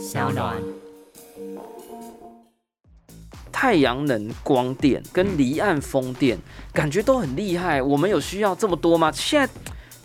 [0.00, 0.56] 小暖。
[3.52, 6.38] 太阳能光电跟离岸风电，
[6.72, 7.82] 感觉都很厉害。
[7.82, 9.12] 我们有需要这么多吗？
[9.12, 9.52] 现在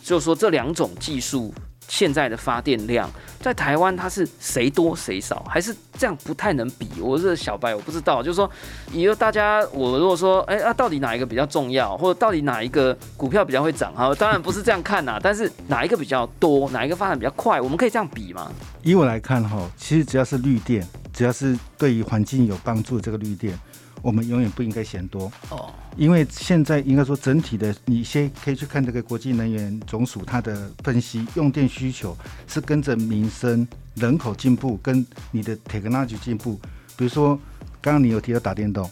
[0.04, 1.54] 就说这两种技术
[1.88, 3.10] 现在的发电量，
[3.40, 6.90] 在台湾它是谁多谁少，还是这样不太能比？
[7.00, 8.22] 我是小白，我不知道。
[8.22, 8.50] 就是说，
[8.92, 13.94] 以后大家我如果说，哎啊，到底哪一个比较重要，或者到底哪一个股票比较会涨？
[13.94, 15.20] 哈，当然不是这样看呐。
[15.22, 18.52] 但是哪一个比较多，哪一个发展比较快，我们可以这样比吗？
[18.84, 20.86] 以我来看哈，其实只要是绿电。
[21.14, 23.58] 只要是对于环境有帮助，这个绿电，
[24.06, 25.74] 我们永远不应该嫌多哦。
[25.98, 32.16] 因为现在应该说整体的，你先可以去看这个国际能源总署它的分析，用电需求
[32.48, 36.60] 是跟着民生、人口进步跟你的 technology 进步，
[36.96, 37.40] 比如说。
[37.86, 38.90] 刚刚你有提到打电动，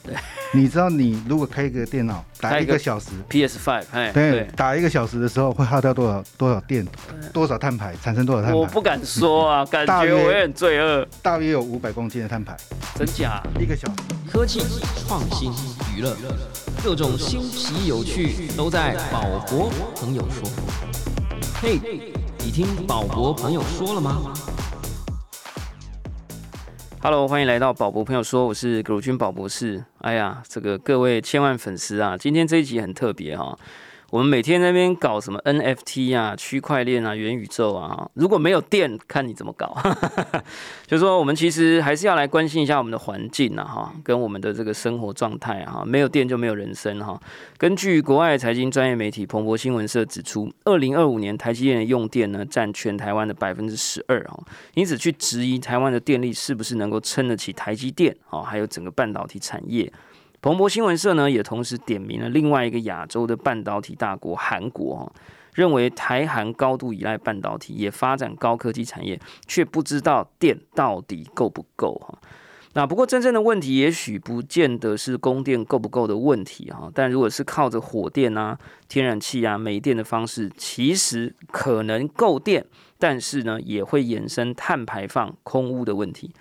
[0.51, 6.85] 你知道你如果开一个电脑打一个小时，PS Five，对，打一个小时的时候会耗掉多少多少电，
[7.33, 8.55] 多少碳排，产生多少碳排？
[8.55, 11.07] 我不敢说啊， 感觉我也很罪恶。
[11.23, 12.55] 大约有五百公斤的碳排，
[12.93, 13.41] 真假？
[13.59, 13.93] 一个小时。
[14.31, 14.61] 科技
[15.07, 15.51] 创新
[15.97, 16.15] 娱乐，
[16.83, 20.47] 各种新奇有趣都在宝博朋友说。
[21.59, 21.79] 嘿，
[22.37, 24.31] 你听宝博朋友说了吗
[27.03, 29.83] ？Hello，欢迎来到宝博朋友说，我是葛如君宝博士。
[29.97, 33.59] 哎呀，这个各位千万粉丝啊，今天这一集很特别哈。
[34.13, 39.75] 我们每天那边搞什么 NFT 啊、区块链啊、元宇宙啊，如果没有电，看你怎么搞。
[40.85, 47.19] 就说我们其实还是要来关心一下我们的环境啊，哈，跟我们的这个生活状态啊，没有电就没有人生哈。
[47.57, 54.39] 根据国外财经专业媒体彭博新闻社指出，二零二五年台积电的用电呢占全台湾的百分之十二哈，
[54.75, 59.91] 因此去质疑台湾的电力是不是能够撑得起台积电啊，还有整个半导体产业。
[60.43, 65.09] 彭博新闻社呢，也同时点名了另外一个亚洲的半导体大国韩国，
[65.53, 72.19] 认为台韩高度依赖半导体，也发展高科技产业，却不知道电到底够不够哈。
[72.73, 76.91] 那不过真正的问题，也许不见得是供电够不够的问题哈。
[76.93, 82.65] 但如果是靠着火电啊、天然气啊、煤电的方式，其实可能够电，
[82.99, 86.33] 但是呢，也会衍生碳排放、空污的问题。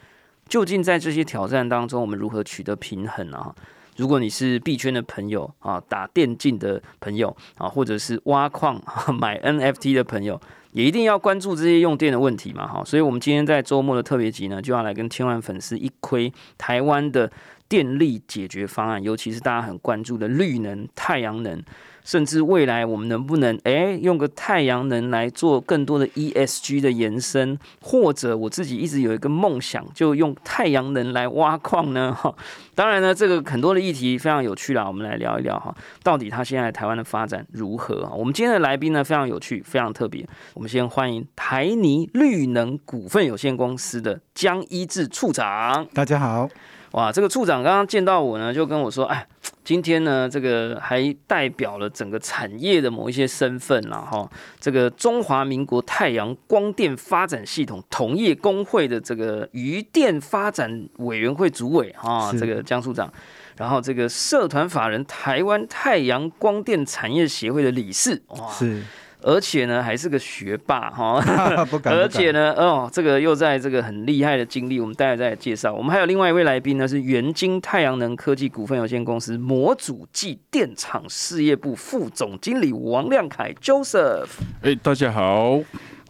[0.48, 3.54] 究竟在这些挑战当中，我们如何取得平衡啊？
[4.02, 8.82] 如果你是币圈的朋友啊，打电竞的朋友啊，或者是挖矿
[9.20, 10.40] 买 NFT 的朋友，
[10.72, 12.82] 也一定要关注这些用电的问题嘛，哈。
[12.84, 17.30] 所以，我们今天在周末的特别集呢，就要来跟千万粉丝一窥台湾的
[17.68, 21.62] 电力解决方案，尤其是大家很关注的绿能、太阳能。
[22.04, 32.12] 甚至未来我们能不能诶用个太阳能来做更多的 ESG 的延伸，或者我自己一直有一个梦想，就用太阳能来挖矿呢？
[32.12, 32.34] 哈，
[32.74, 38.10] 当然呢，这个很多的议题非常有趣啦，我们来聊一聊哈，到底它现在台湾的发展如何？
[38.16, 45.86] 我们今天的来宾呢非常有趣，非常特别，我们先欢迎台泥绿能股份有限公司的江一智处长。
[45.94, 46.48] 大家好。
[46.92, 49.26] 哇，这个处长刚刚见到我呢，就跟我说，哎，
[49.64, 54.30] 今天呢，这个还代表了整个产业的某一些身份啦，哈，
[54.60, 63.10] 这个中华民国太阳光电发展系统同业工会的这个余电发展委员会主委哈，这个江处长，
[63.56, 68.82] 然后这个社团法人台湾太阳光电产业协会的理事，哇，是。
[69.22, 71.21] 而且呢，还是个学霸哈，
[71.71, 71.94] 不敢。
[71.94, 75.72] 而且呢，哦，这个又在这个很厉害的经历，我们待会再来介绍。
[75.72, 84.28] 我们还有另外一位来宾呢，是元晶太阳能科技股份有限公司模组暨电厂事业部副总经理王亮凯 Joseph。
[84.62, 85.60] 哎，大家好。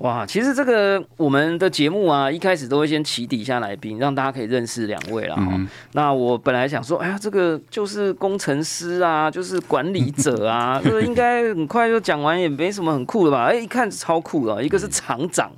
[0.02, 5.52] 哇，其实这个我们的节目啊，一开始都会先起底下来宾，让大家可以认识两位了哈。
[5.92, 13.44] 那我本来想说，哎呀，这个就是工程师啊，就是管理者啊， 这个应该很快就讲完，也没什么很酷的吧？
[13.44, 15.52] 哎，一看超酷的，一个是厂长，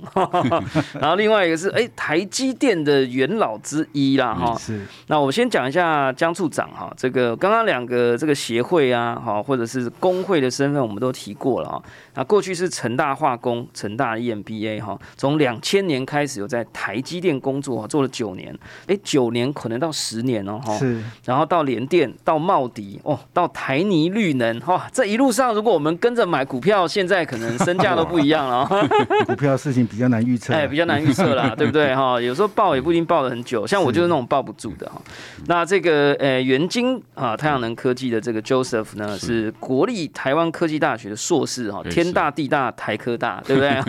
[0.93, 4.55] 然后另外一个是哎台积电的元老之一啦哈。
[4.59, 4.79] 是。
[5.07, 11.81] 那我先讲一下江处长哈，这个刚刚两个这个协会啊，哈或者是工会的身份，我们都提过了啊。
[12.13, 18.57] 那过去是成大化工、成大 EMBA 哈，从两千年开始有在台积电工作，做了九年，
[18.87, 20.77] 哎，九年可能到十年哦哈。
[20.77, 21.03] 是。
[21.25, 28.65] 然后到联电、到茂迪哦，到台泥绿能哈，这一路上如果我们跟着买股票，现在可能身价都不一样了。
[29.27, 32.21] 股票事情比较难预测，哎，比较难预测啦，对不对哈？
[32.21, 35.01] 有时候报也不一定报的很久，像我就是那种抱不住的哈。
[35.47, 42.05] 那这个呃，元晶啊，太阳能科技的这个 Joseph 呢，是国立台湾科技大学的硕士哈，天。
[42.05, 43.81] 天大地大台科大，对不对？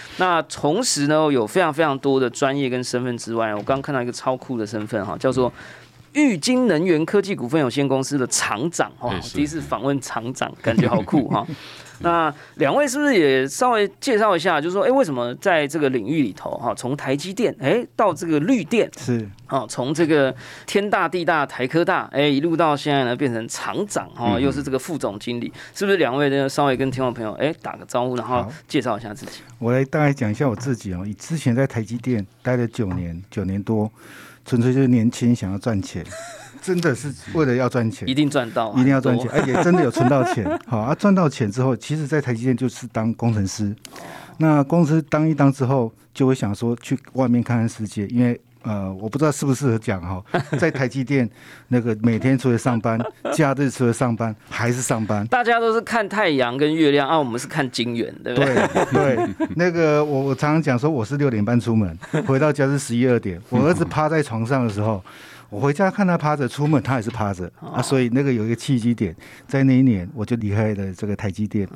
[0.18, 5.52] 那同时呢，有非常非常多的专业跟身份之外，我刚刚看到一个超酷的身份哈，叫做
[6.12, 11.46] 玉金能源科技股份有限公司的厂长哈，第一次访问厂长，感觉好酷哈。
[12.00, 20.32] 那两位是不是也稍微介绍一下，就是说，哎，为什么在这个领域里头哈，从台积电哎到这个绿电是啊，从这个
[20.64, 29.40] 天大地大台科大哎一路到现在呢变成厂长哈，又是这个副总经理，是不是两位呢稍微跟听众朋友哎打个招呼，然后介绍一下自己？
[29.58, 33.90] 我来大概讲一下我自己哦，以之前在台积电待了九年，九年多，
[34.48, 36.04] 纯粹就是年轻想要赚钱。
[36.60, 40.44] 真的是为了要赚钱，一定赚到，一定要赚钱，而且真的有存到钱。
[40.66, 43.74] 好啊，赚到钱之后，其实，在台积电就是当工程师。
[44.38, 50.22] 那公司当一当之后，就会想说去外面看看世界，因为呃，我不知道适不适合讲哈，
[50.58, 51.28] 在台积电
[51.68, 52.98] 那个每天除了上班，
[53.32, 55.26] 假日除了上班还是上班。
[55.28, 58.54] 大家都是看太阳跟月亮啊，我们是看金元，对不对？
[58.92, 61.96] 对对， 那个我我常常讲说，我是六点半出门，
[62.26, 63.40] 回到家是十一二点。
[63.48, 65.02] 我儿子趴在床上的时候。
[65.50, 69.16] 我回家看他趴着，出门他也是趴着啊，所以那个有一个契机点，
[69.46, 71.66] 在那一年我就离开了这个台积电。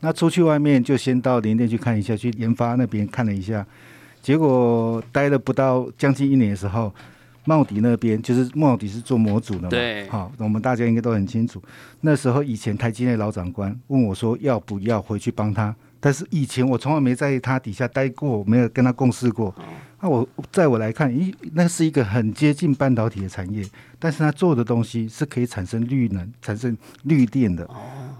[0.00, 3.66] 那出去外面就先到联电去看一下，去研发那边看了一下，
[4.28, 6.94] 结果待了不到将近一年的时候，
[7.46, 11.62] 茂迪那边就是茂迪是做模组的嘛，对，好，我们大家应该都很清楚。
[12.02, 19.54] 那时候以前台积电老长官问我说要不要回去帮他，但是以前我从来没在他底下待过，没有跟他共事过。
[20.02, 23.66] 那我在我来看，咦，那是一个很接近半导体的产业，
[23.98, 27.64] 但是他做的东西是可以产生绿能、产生绿电的。
[27.64, 27.76] 哦。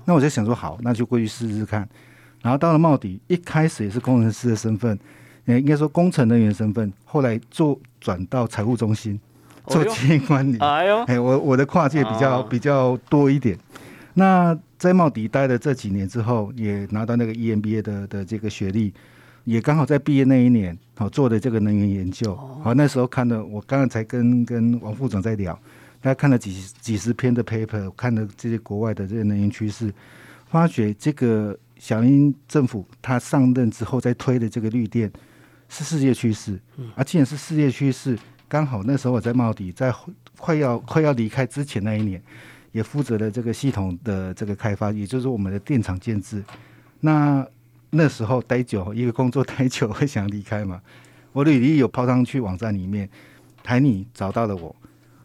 [0.07, 1.87] 那我就想说，好，那就过去试试看。
[2.41, 4.99] 然后到了茂迪，一开始也是工程师的身份，
[5.57, 9.19] 应该说工程人员身份，后来做转到财务中心
[9.67, 10.59] 做经营管理。
[10.61, 13.57] 哎呦，哎，我我的跨界比较比较多一点。
[14.15, 18.93] 那在茂迪待了这几年之后，也拿到那个 EMBA 的的这个学历。
[19.45, 25.59] 也刚好在毕业那一年，好做的这个能源研究，好那时候看了，我刚刚才跟跟王副总在聊，
[26.03, 26.53] 大家看了几
[26.83, 29.91] 几十篇的 paper，看了这些国外的这些能源趋势，
[30.51, 35.11] 发觉这个小英政府他上任之后在推的这个绿电
[35.69, 36.59] 是世界趋势，
[36.95, 38.19] 啊，既然是世界趋势，
[38.49, 39.95] 刚好那时候我在茂迪，在
[40.37, 42.23] 快要快要离开之前那一年，
[42.73, 46.43] 也负责了这个系统的这个开发，也就是我们的电厂建制，
[47.01, 47.47] 那。
[47.91, 50.79] 那时候待久，一个工作 待久会想离开嘛？
[51.33, 53.09] 我履历有抛上去网站里面，
[53.63, 54.77] 台泥找到了我，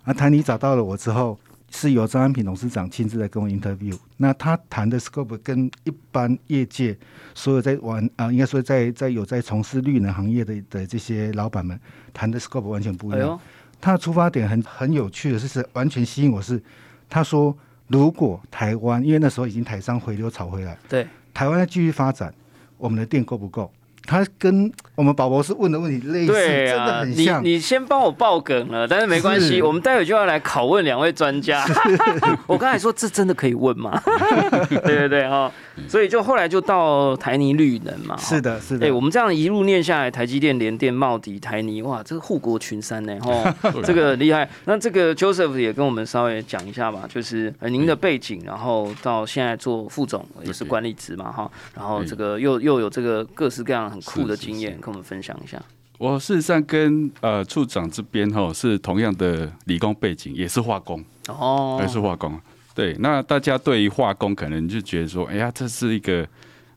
[0.05, 1.37] 啊，台泥找到了我之后，
[1.69, 3.99] 是由张安平董事长亲自来跟我 interview。
[4.15, 6.97] 那他谈的 scope 跟一般业界
[7.33, 11.79] 所有在玩啊，应该说在在有在从事绿能行业的的这些老板们
[12.13, 13.39] 谈的 scope 完全不一样。
[13.81, 16.61] 他的出发点很很有趣的是，是完全吸引我是，
[17.09, 17.55] 他说
[17.87, 22.33] 如果台湾，因为那时候已经台商回流炒回来，对，台湾要继续发展。
[22.77, 23.71] 我们的电够不够？
[24.05, 27.43] 他跟我们宝宝是问的问题类似，真的很像。
[27.43, 31.65] 你你先帮我爆梗了，但是没关系，我们待会就要来拷问两位专家。
[32.45, 34.01] 我刚才说这真的可以问吗？
[34.69, 35.49] 对对对哈，
[35.87, 38.17] 所以就后来就到台泥绿能嘛。
[38.17, 38.87] 是的，是的。
[38.87, 44.47] 哎，我们这样一路念下来，台积电、联电、茂迪、台泥，哇，这个护国群山呢，哈， 这个厉害。
[44.65, 53.92] 那这个 Joseph 也跟我们稍微讲一下吧，就是您的背景，然后到现在做副总也是管理职嘛，哈，然后这个又又有这个各式各样。
[53.93, 55.61] 很酷的经验，跟我们分享一下。
[55.99, 62.37] 我事实上跟呃处长这边哈是同样的理工背景，也是化工哦，也是化工。
[62.73, 66.27] 对，那大家对于化工可能就觉得说，哎呀，这是一个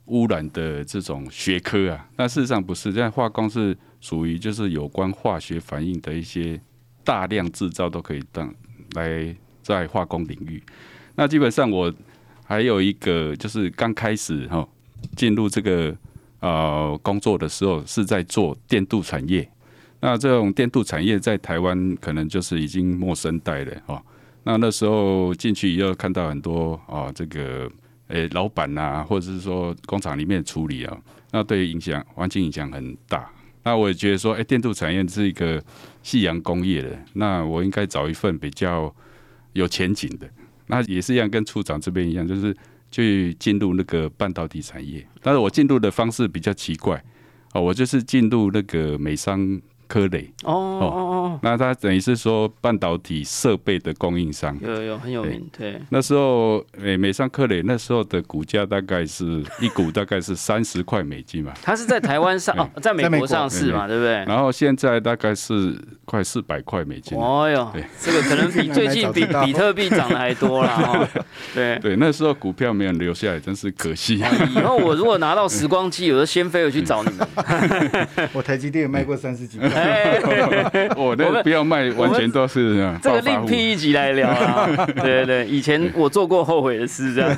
[0.05, 2.07] 污染的这种学科啊。
[2.17, 6.61] 那事实上不是，这样化工是属于就是有关化学反应的一些
[7.03, 8.55] 大量制造都可以当
[8.93, 10.63] 来在化工领域。
[11.15, 11.93] 那基本上我
[12.45, 14.69] 还有一个就是刚开始哈
[15.17, 15.97] 进入这个。
[16.47, 19.49] 呃，工作的时候是在做电镀产业，
[19.99, 24.01] 那这种电镀产业在台湾可能就是已经陌生代了哈。
[24.45, 27.69] 那那时候进去以后看到很多啊，这个
[28.07, 30.97] 诶老板呐，或者是说工厂里面处理啊，
[31.33, 33.29] 那对影响环境影响很大。
[33.65, 35.61] 那我也觉得说，哎，电镀产业是一个
[36.05, 38.95] 夕阳工业的，那我应该找一份比较
[39.55, 40.31] 有前景的。
[40.69, 42.57] 那也是一样，跟处长这边一样，就是。
[42.91, 47.03] 去进入那个半导体产业，但是我进入的方式比较奇怪，
[47.53, 49.61] 哦，我就是进入那个美商。
[49.89, 55.47] 科磊哦哦哦，那他等于是说半导体设备的供应商，有有很有名。
[55.57, 61.53] 对，那时候诶，美商科磊那时候的股价大概是 一股大概是三十块美金嘛。
[61.63, 64.13] 它是在台湾上哦，在美国上市嘛，对不对？
[64.25, 67.17] 然后现在大概是快四百块美金。
[67.19, 71.09] 哦哟，这个可能比最近 比比特币涨的还多了。
[71.55, 74.17] 对对，那时候股票没有留下来，真是可惜。
[74.55, 77.27] 以后我如果拿到时光机，我就先飞回去找你们。
[78.33, 79.69] 我台积电卖过三十几块。
[80.97, 84.67] 我那不要卖，完全都是这个另辟一集来聊啊。
[84.97, 87.37] 对对对，以前我做过后悔的事，这样。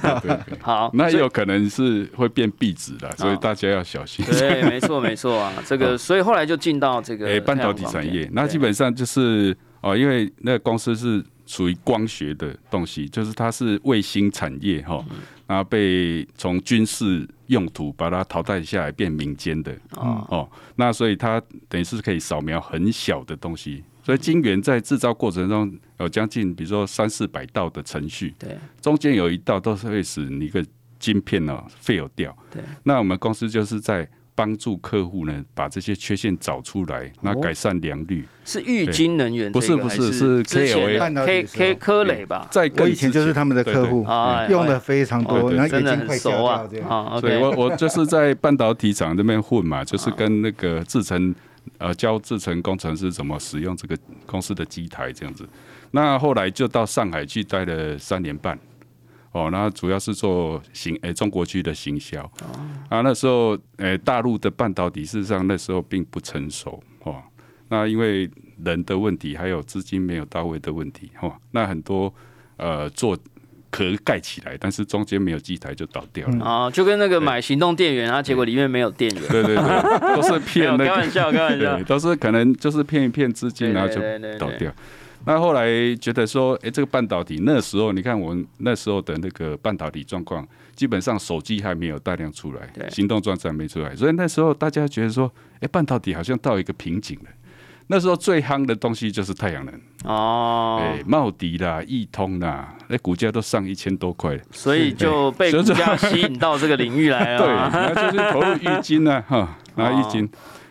[0.60, 4.24] 好，那有可能是会变壁纸的，所以大家要小心。
[4.24, 15.02] 对，没错没错啊， 这个所以后来就进到这个半导体产业，那基本上就是哦，因为那个公司是属于光学的东西，就是它是卫星产业哈。
[15.46, 30.62] 然后被从军事用途把它淘汰下来，变民间的哦，那所以它等于是可以扫描很小的东西，所以晶圆在制造过程中有将近，比如说三四百道的程序，对，中间有一道都是会使你一个
[30.98, 34.06] 晶片呢废掉，对，那我们公司就是在。
[34.38, 38.24] 帮助客户呢，把这些缺陷找出来，那改善良率。
[38.44, 39.50] 是玉晶能源？
[39.50, 42.46] 不是不是是 K L K K 科磊吧？
[42.48, 44.06] 在我以前就是他们的客户，
[44.48, 46.64] 用的非常多，然后真的很熟啊。
[46.88, 51.34] 啊，对我我就是在半导体厂那边混嘛，就是跟那个制成
[51.78, 55.44] 呃教制成工程师怎么使用这个公司的机台这样子。
[55.90, 58.56] 那后来就到上海去待了三年半。
[59.38, 62.20] 哦，那主要是做行诶中国区的行销，
[62.88, 67.22] 啊那时候诶大陆的半导体事实上那时候并不成熟哦，
[67.68, 68.28] 那因为
[68.64, 72.12] 人的问题还有资金没有到位的问题哦，那很多
[72.56, 73.16] 呃做
[73.70, 84.00] 壳盖起来，但是中间没有机台就倒掉了啊，就跟那个买行动电源啊，结果里面没有电源，对对对，都是骗的，开玩笑开玩笑，都是可能就是骗一骗资金然后就
[84.38, 84.72] 倒掉。
[85.24, 97.30] 那后来觉得说，哎，这个半导体那时候，你看我们那时候的那个半导体状况，基本上手机还没有大量出来，行动装置还没出来，所以那时候大家觉得说，哎，半导体好像到一个瓶颈了。
[97.90, 107.40] 那时候最夯的东西就是太阳能哦，哎，茂迪啦、易通啦，那股价都上一千多块，所以就被股价吸引到这个领域来了。
[107.72, 110.28] 对，那就是投入郁金呢，哈， 拿郁金。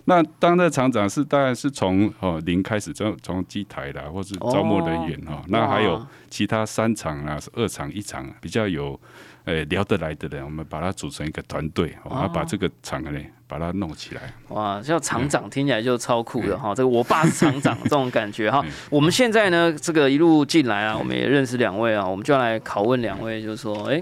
[0.09, 8.97] 那当那厂长是当然是从哦零开始，从从机台啦，或是招募人员哈，那还有其他三厂啊、二厂一厂比较有
[9.43, 14.21] 诶聊得来的人，我们把它组成一个团队，然后把这个厂呢把它弄起来。
[14.47, 18.63] 哇，叫厂长听起来就超酷的哈，这个我爸是厂长这种感觉哈。
[18.89, 24.01] 我们现在呢，这个一路进来啊，我们也认识两位啊，我们就要来拷问两位，就是说，哎。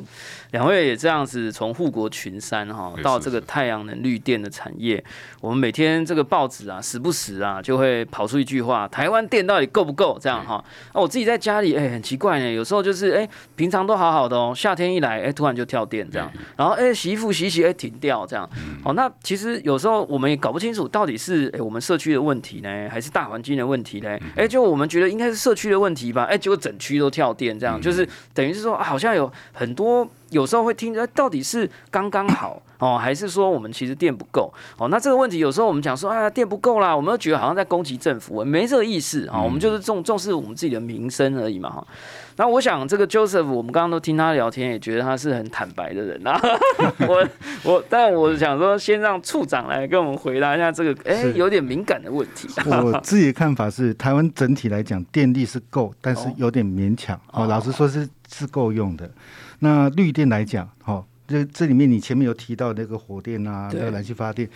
[0.56, 5.04] 两位也这样子从护国群山哈到这个太阳能绿电的产业，
[5.42, 10.18] 我们每天这个报纸啊时不时啊就会跑出一句话：台湾电到底够不够？
[10.18, 10.64] 这样哈。
[10.94, 18.50] 那我自己在家里哎很奇怪呢，有时候就是哎平常都好好的哦，夏天一来哎突然就跳电这样，然后哎洗衣服洗洗哎停掉这样。
[18.86, 24.18] 哦，那其实有时候我们也搞不清楚到底是哎我们社区的问题呢，还是大环境的问题呢？
[24.38, 30.08] 哎，就我们觉得应该是社区的问题吧，哎结果整区都跳电这样，就是等于是说好像有很多。
[30.36, 34.90] 有时候会听着，到底是刚刚好哦，还是说我们其实电不够哦？
[34.90, 41.88] 那这个问题有时候我们讲说啊，电不够啦，我们都觉得好像在攻击政府，没这个意思啊，我们就是重重视我们自己的民生而已嘛哈。
[42.36, 46.38] 那我想这个 Joseph，我们刚刚都听他聊天，也觉得他是很坦白的人啊。
[47.08, 47.26] 我
[47.64, 52.50] 我，但我想说，先让处长来跟我们回答一下这个哎有点敏感的问题。
[52.68, 57.48] 我自己的看法是，台湾整体来讲电力是够，但是有点勉强哦。
[57.48, 59.10] 老实说，是是够用的。
[59.60, 64.50] 那绿电来讲，哈，这这里面你前面有提到那个火电啊，那个燃气发电，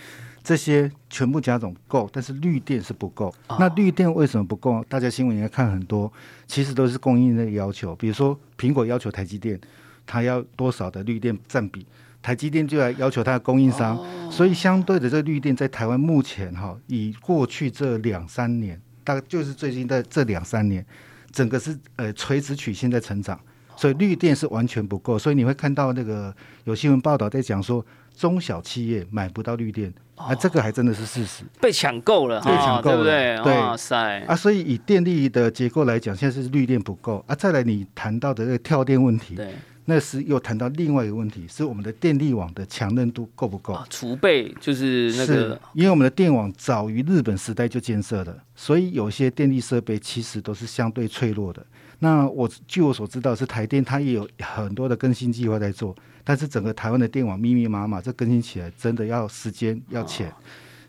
[0.44, 3.34] 这些全部加总够，但是绿电是不够。
[3.60, 4.84] 那绿电为什么不够？
[4.90, 6.12] 大家新闻应该看很多，
[6.48, 7.96] 其实都是供应的要求。
[7.96, 9.60] 比如说苹果要求台积电，
[10.06, 11.86] 它要多少的绿电占比，
[12.22, 13.98] 台积电就要要求它的供应商。
[14.30, 20.86] 所以相对的，这绿电在台湾目前哈，以过去这两三年，大概就是最近在这两三年，
[21.32, 23.40] 整个是呃垂直曲线在成长。
[23.80, 33.54] 所以绿电是完全不够，所以你会看到那个有新闻报道在讲说中小企业买不到绿电，啊，这个还真的是事实，被抢购了，被抢购了，对不对？
[33.56, 34.20] 哇塞！
[34.28, 37.34] 啊，所以以电力的结构来讲，现在是绿电不够啊。
[37.34, 39.54] 再来你谈到的这个跳电问题，对，
[39.86, 43.80] 那是又谈到另外一个问题，是我们的电力网的强韧度够不够？
[43.90, 51.66] 储备就是那个，因为我们的电网早于日本时代就建设了，所以有些电力设备其实都是相对脆弱的。
[52.00, 60.34] 那我据我所知道是台电，它也有很多的更新计划在做，但是整个台湾的电网密密麻麻，这更新起来真的要时间要钱，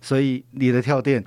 [0.01, 1.25] 所以你的跳电。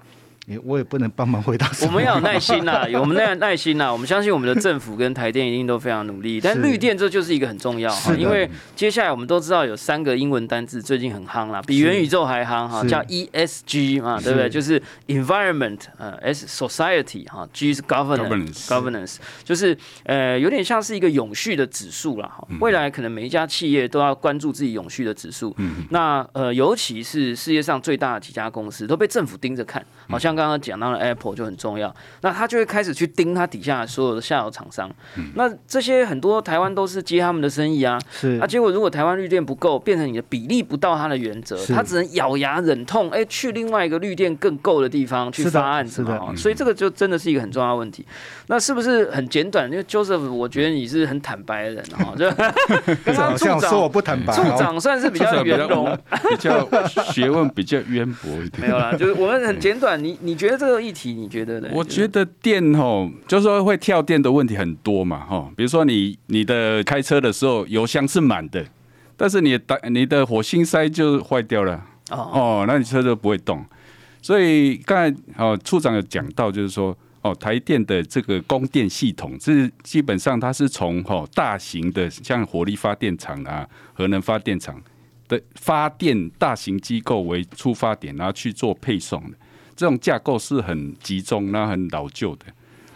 [0.66, 1.72] 我也不能帮忙回答。
[1.84, 3.92] 我们要有耐心呐， 有我们那耐心呐。
[3.92, 6.42] 我们相信我们的政府跟台电一定都非常努力。
[6.42, 14.50] 但绿电这就是一个很重要哈，因为接下来我们都知道有三个英文单字最近很夯啦，比元宇宙还夯哈，叫 ESG 嘛，对不对？
[14.50, 22.46] 就是 environment 呃，S society 哈，G 是 governance，governance 就是呃有点像是一个永续的指数了哈。
[22.60, 25.56] 未来可能每一家企业都要关注自己永续的指数。
[25.90, 30.33] 那呃，尤其是世界上最大的几家公司都被政府盯着看，好像。
[30.34, 34.90] 像刚刚讲到的 Apple 就很重要，那他就会开始去盯他底下所有的下游厂商。
[35.36, 38.00] 那这些很多台湾都是接他们的生意啊。
[38.12, 38.40] 是。
[38.42, 46.36] 啊，结果如果台湾绿电不够，变成你的比例不到他的原则，他只能咬牙忍痛，哎，去另外一个绿电更够的地方去发案子嘛。
[46.36, 48.06] 所以这个就真的是一个很重要的问题。
[48.48, 49.70] 那是不是很简短？
[49.70, 55.98] 因为 Joseph，我觉得你是很坦白的人哈， 就刚刚处长说我不坦白，处长算是比较圆融，
[56.30, 56.68] 比较
[57.12, 58.62] 学问比较渊博一点。
[58.62, 60.02] 没有啦，就是我们很简短。
[60.04, 61.70] 你你觉得这个议题，你觉得呢？
[61.74, 65.52] 我觉得电吼，就是说会跳电的问题很多嘛哈。
[65.56, 68.66] 比如说你你的开车的时候油箱是满的，
[69.16, 73.64] 但是你的你的火星塞就坏掉了哦，那你车就不会动。
[74.22, 76.98] 所以刚才哦处长有讲到，就是说。
[77.24, 84.76] 哦，台电的这个供电系统，是基本上它是从哦大型的像火力发电厂啊、核能发电厂
[85.30, 89.38] 的发电大型机构为出发点，然后去做配送的。
[89.76, 92.46] 这种架构是很集中，那很老旧的。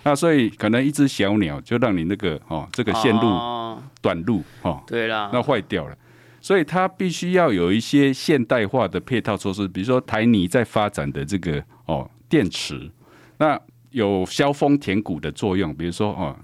[0.03, 5.97] 那所以可能一只小鸟就让你那个哦这个线路短路哦，对啦，那坏掉了。
[6.39, 12.89] 所以它必须要有一些现代化的配套措施，比如说台泥在发展的这个哦电池，
[13.37, 13.59] 那。
[13.91, 16.37] 有消峰填谷的作用，比如说哦，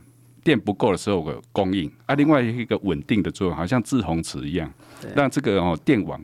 [0.43, 4.73] 电不够的时候的供应啊，另外一个稳定的作用，好像制洪池一样，
[5.13, 6.19] 让这个哦电网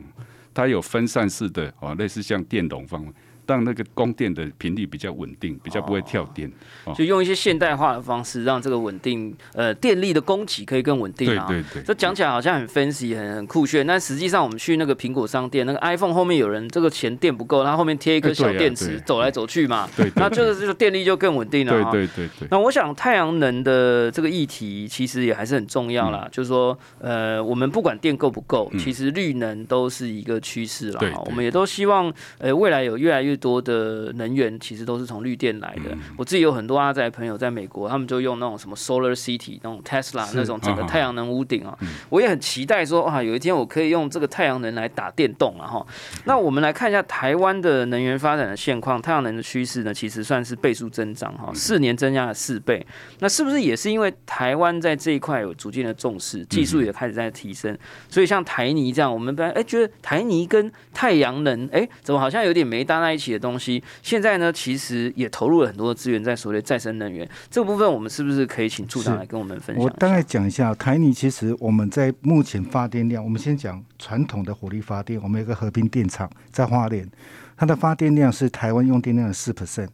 [0.52, 3.04] 它有分散式的哦，类似像电容方。
[3.50, 6.48] 让那个供电的频率比较稳定，比较不会跳电，
[6.94, 11.46] 就用一些现代化的方式，让这个稳定呃电力的供给可以更稳定啊。
[11.48, 21.72] 对对对，这讲起来好像很 fancy，很很酷炫，但实际上我们去那个苹果商店，那个 iPhone 后面有人这个钱电不够，他后面贴一个小电池，走来走去嘛，对，那就是这个电力就更稳定了。
[21.72, 22.48] 对对对对。
[22.52, 31.00] 那我想太阳能的这个议题其实也还是很重要啦，就是说呃，我们不管电够不够，其实绿能都是一个趋势了。
[31.26, 34.12] 我们也都希望呃未来有越来越多的。
[34.20, 35.96] 能源其实都是从绿电来的。
[36.18, 41.74] 我自己有很多阿宅朋友在美国，他们就用那种什么 Solar City 那种 Tesla 那种整个太阳能屋顶啊。
[42.10, 45.86] 我也很期待说啊，有一天我可以用这个太阳能来打电动了哈。
[46.24, 52.86] 那我们来看一下台湾的能源发展的现况，太阳能的趋势呢，其实算是倍数增长哈，四年增加了四倍。
[53.20, 57.74] 那是不是也是因为台湾在这一块有逐渐的重视，技术也开始在提升？
[58.10, 63.82] 所以像台泥这样，我们本来哎觉得台泥跟太阳能哎怎么好像有点没搭在一起的东西。
[64.02, 69.84] 现在呢，其实也投入了很多的资源在所谓再生能源这个部分，我们是不是可以请处长来跟我们分享？
[69.84, 77.08] 我大概讲一下，台泥其实我们在目前发电量，我们先讲传统的火力发电，我们有个和平电厂在花莲，
[77.56, 79.88] 它的发电量是台湾用电量的四 percent，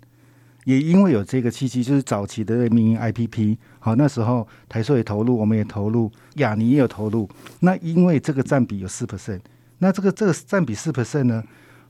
[0.64, 7.29] 也因为有这个契机，就是早期的民营 IPP，好那时候台塑也投入，我们也投入，雅尼也有投入，
[7.61, 9.40] 那因为这个占比有四 percent，
[9.79, 11.42] 那这个这个占比四 percent 呢？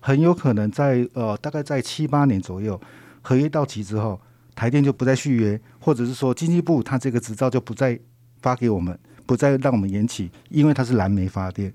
[0.06, 2.80] 很有可能在呃，大概在七八年左右，
[3.22, 4.20] 合约到期之后，
[4.54, 7.98] 台电就不再续约，或者是说经济部它这个执照就不再
[8.40, 11.74] 发给我们，不再让我们延期，因为它是蓝煤发电。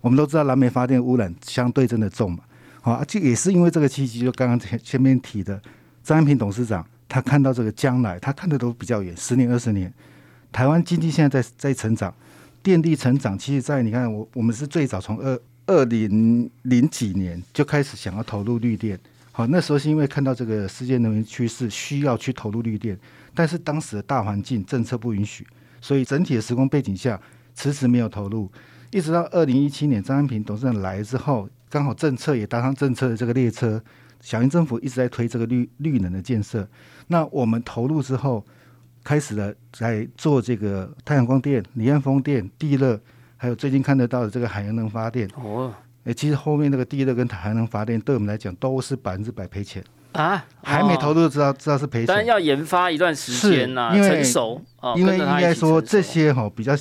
[0.00, 2.40] 我们都知道蓝煤发电污染相对真的重嘛，
[2.80, 5.62] 好，这也是因为这个契机，就刚刚前前面提的
[6.02, 9.94] 张安平董事长，他看到这个将来，他看的都比较远，十年二十年，
[10.50, 12.12] 台湾经济现在在在成长，
[12.60, 15.40] 电力成长，其实在你看我我们是最早从二。
[15.68, 18.98] 二零零几年就开始想要投入绿电，
[19.32, 22.98] 好，那时候是因为看到这个世界能源趋势需要去投入绿电，
[23.34, 25.46] 但是当时的大环境政策不允许，
[25.82, 27.20] 所以整体的时空背景下
[27.54, 28.50] 迟迟没有投入，
[28.90, 33.82] 一直到二零一七年张安平董事长来之后，刚好政策也搭上政策的这个列车，
[34.22, 36.66] 小英政府一直在推这个绿绿能的建设，
[37.08, 38.42] 那我们投入之后，
[39.04, 42.98] 开始了在做这个太阳光电、离岸风电、地热。
[43.38, 45.26] 还有最近看得到的这个海洋能发电。
[45.36, 45.72] 哦，
[46.04, 49.82] 哎，其实后面那个地热跟海洋能发电对我们来讲都是百分之百赔钱。
[50.12, 54.60] 啊，还没投入知道知道是赔钱，但要研发一段时间呐，成熟
[54.96, 56.72] 因为应该说这些哈比较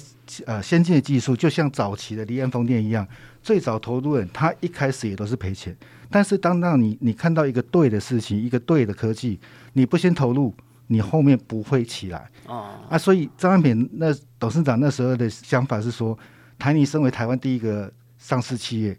[0.45, 3.05] 呃先进的技术，就像早期的离岸风电一样，
[3.43, 5.75] 最早投入人他一开始也都是赔钱，
[6.09, 9.39] 但是当当你你看到一个对的事情，一个对的科技，
[9.73, 10.55] 你不先投入，
[10.87, 12.29] 你后面不会起来。
[12.47, 14.07] 啊啊，所以张安平那
[14.39, 16.17] 董事长那时候的想法是说。
[16.57, 18.97] 台泥身为台湾第一个上市企业，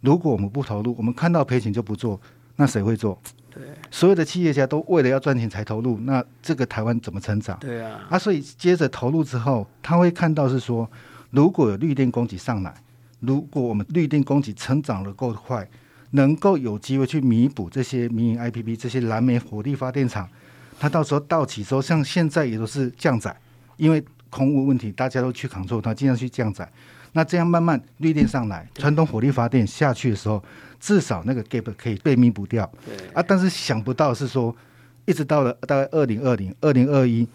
[0.00, 2.20] 如果我们不投入，我们看到赔钱就不做，
[2.56, 3.20] 那谁会做？
[3.50, 7.58] 对，所有的企业家都为了要赚钱才投入，那这个台湾怎么成长？
[7.58, 10.88] 对啊，啊，所以接着投入之后，他会看到是说，
[11.30, 12.74] 如果有绿电供给上来，
[13.20, 15.66] 如果我们绿电供给成长的够快，
[16.10, 20.28] 能够有机会去弥补这些民营 IPP 这些蓝煤火力发电厂，
[20.78, 23.34] 它到时候到期之后，像现在也都是降载，
[23.76, 26.70] 因为空污问题，大家都去扛住它，尽量去降载。
[27.12, 30.42] 那这样慢慢绿电上来，传统火力发电下去的时候，
[30.78, 32.70] 至少那个 gap 可以被弥补掉。
[32.84, 34.54] 对啊，但是想不到是说，
[35.06, 37.26] 一直到了大概二零二零、二零二一，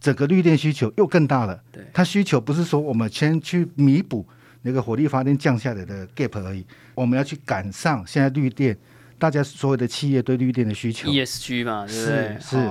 [0.00, 1.60] 整个绿电需求又更大了。
[1.70, 4.26] 对，它需求不是说我们先去弥补
[4.62, 6.64] 那个火力发电降下来的 gap 而已，
[6.94, 8.76] 我们要去赶上现在绿电。
[9.22, 12.36] 大家所有的企业对绿电的需求，ESG 嘛，对不对？
[12.40, 12.68] 是，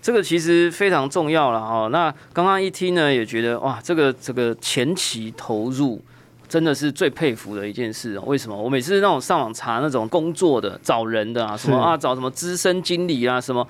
[0.00, 1.86] 这个其实非常重要了哈。
[1.92, 6.02] 那刚刚一听呢，也觉得哇，这个这个前期投入
[6.48, 8.18] 真的是最佩服的一件事。
[8.26, 8.56] 为什么？
[8.60, 13.64] 我每次那种上网查那种工作的找人的啊，什么啊，找什么资深经理啊，什么。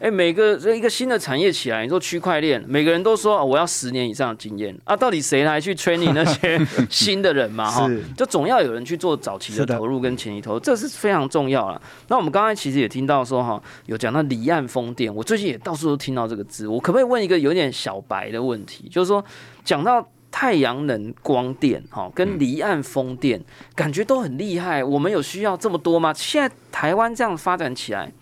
[0.00, 7.70] 哎，每个这一个新的产业起来，你说区块链，每个人都说我要十年以上的经验啊，到底谁来去 training 那些 新的人嘛？
[7.70, 11.80] 哈，就总要有人去做早期的投入跟前期投入，这是非常重要了。
[12.08, 18.88] 那我们刚才其实也听到说哈，有讲到离岸风电，我最近也到处都听到这个字，我可不可以问一个有点小白的问题？
[18.90, 19.24] 就是说，
[19.64, 23.40] 讲到太阳能光电哈，跟离岸风电，
[23.74, 26.12] 感觉都很厉害，我们有需要这么多吗？
[26.12, 28.12] 现在台湾这样发展起来，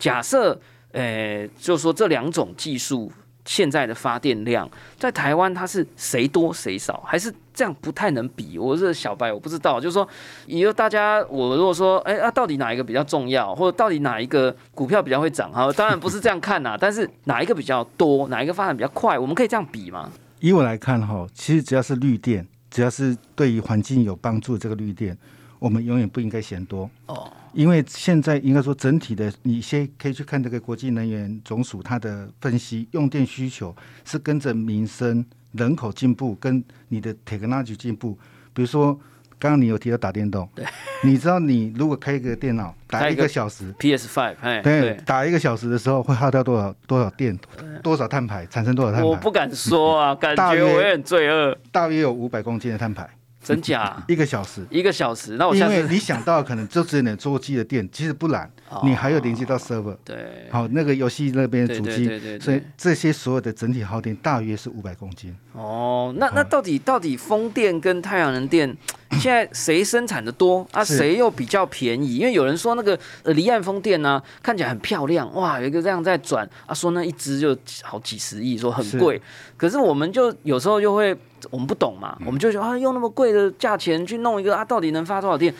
[0.00, 0.60] 假设。
[0.98, 3.10] 诶，就是说这两种技术
[3.44, 8.58] 现在的发电量，在台湾它是谁多谁少，还是这样不太能比？
[8.58, 9.80] 我是小白，我不知道。
[9.80, 10.06] 就是说，
[10.46, 15.52] 以后大家我如果说，哎啊，到底哪一个比较重要，或者到底哪一个股票比较会涨？
[15.52, 16.76] 哈，当然不是这样看呐。
[16.80, 20.10] 但是哪一个比较多，哪一个发展比较快，我们可以这样比吗？
[20.40, 25.16] 以我来看哈，其实只要是绿电，只要是对于环境有帮助这个绿电，
[25.58, 27.32] 我们永远不应该嫌多哦。
[27.52, 38.18] 因为现在应该说整体的，你先可以去看这个国际能源总署它的分析，用电需求是跟着民生、人口进步跟你的 technology 进步。
[38.52, 38.92] 比如说，
[39.38, 40.64] 刚刚你有提到打电动，对，
[41.04, 47.38] 你知道你如果开一个电脑打一个小时，PS Five，对，打一个小时的时候会耗掉多少多少电，
[47.82, 49.06] 多少碳排，产生多少碳排？
[49.06, 51.56] 我不敢说啊，感觉我也很罪恶。
[51.70, 53.08] 大约有五百公斤的碳排。
[53.48, 53.96] 真假？
[54.06, 55.36] 一个小时，一个小时。
[55.38, 58.50] 那我因为你想到可能就只能桌机的电，其实不然，
[58.84, 59.96] 你还有连接到 server。
[60.04, 60.16] 对。
[60.50, 62.40] 好，那个游戏那边主机，对对对。
[62.40, 65.34] 所以这些所有的整体耗电大约是五百公斤。
[65.52, 68.76] 哦，那那到底到底风电跟太阳能电
[69.12, 70.84] 现在谁生产的多啊？
[70.84, 72.16] 谁又比较便宜？
[72.16, 79.20] 因为有人说那个离岸风电呢，看起来很漂亮，哇，有一个这样在转啊，说那一只就好几十亿，说很贵。
[79.56, 81.16] 可是我们就有时候就会。
[81.52, 85.54] 我们不懂嘛，我们就觉得啊，用那么贵的价钱去弄一个啊，到底能发多少电？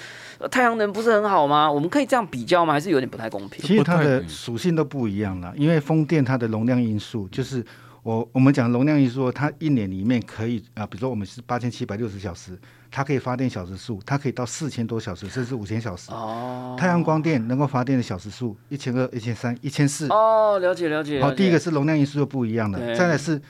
[0.50, 1.70] 太阳能不是很好吗？
[1.70, 2.72] 我们可以这样比较吗？
[2.72, 3.64] 还是有点不太公平？
[3.64, 7.64] 其实它的属性都不一样了，因为风电它的容量因素，就是
[8.02, 12.58] 我我们讲容量因素，它一年里面可以啊，比如说我们是八千七百六十小时，
[12.90, 16.11] 它可以发电小时数，它可以到四千多小时，甚至五千小时。
[16.11, 16.77] 哦。
[16.79, 20.09] 太阳光电能够发电的小时数一千二、一千三、一千四。
[20.09, 21.22] 哦，了解了解。
[21.22, 23.40] 好，第一个是容量因素就不一样的，再来是。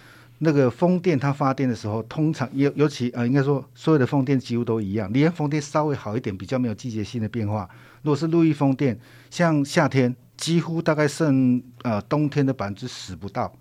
[0.40, 5.12] 那个风电它发电的时候，通常尤尤其呃，应该说所有的风电几乎都一样。
[5.12, 7.68] 离岸风电稍微好一点，比较没有季节性的变化。
[8.03, 8.96] 如果是陆域风电，
[9.31, 13.53] 像夏天几乎大概剩呃冬天的百分之十不到，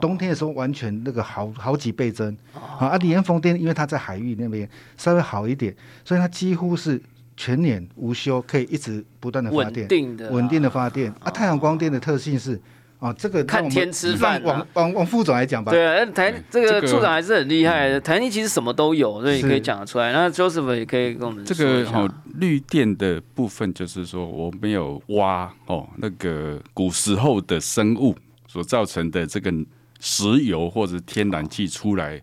[0.00, 2.36] 冬天的时候完全那个好好几倍增。
[2.78, 7.00] 啊，离岸风电因为它在海域那边稍微好一点，所以它几乎是
[7.36, 11.12] 全年无休，可以一直不断的发电，稳定的稳定的发电。
[11.20, 12.60] 啊，太阳光电的特性是。
[13.00, 14.42] 哦，这个看天吃饭。
[14.44, 15.70] 往往往副总来讲吧。
[15.70, 18.00] 对啊，台这个处长还是很厉害的。
[18.00, 20.10] 台泥其实什么都有，所以可以讲得出来。
[20.10, 28.16] 那 Joseph 也可以跟我们这个哦，绿电的部分就是说，我没有挖哦那个古时候的生物
[28.54, 29.52] 所造成的这个
[29.98, 32.22] 石油或者天然气出来，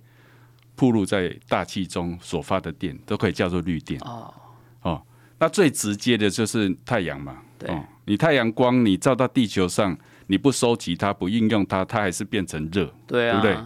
[0.78, 4.00] 铺露在大气中所发的电，都可以叫做绿电。
[4.00, 4.34] 哦
[4.82, 5.02] 哦，
[5.40, 7.40] 那最直接的就是太阳嘛。
[7.60, 7.70] 对，
[8.06, 9.98] 你太阳光你照到地球上。
[10.28, 13.58] 你不收集它，不应用它，它还是变成热，对不对？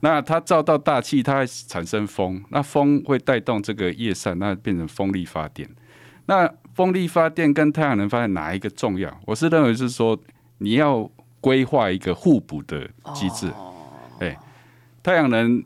[0.00, 5.70] 那它照到大气，它会产生风，那风会带动这个叶扇，那变成风力发电。
[6.26, 9.20] 那风力发电跟太阳能发电哪一个重要？
[9.24, 10.18] 我是认为是说
[10.58, 11.08] 你要
[11.40, 13.50] 规划一个互补的机制。
[14.20, 14.36] 哎，
[15.02, 15.62] 太阳能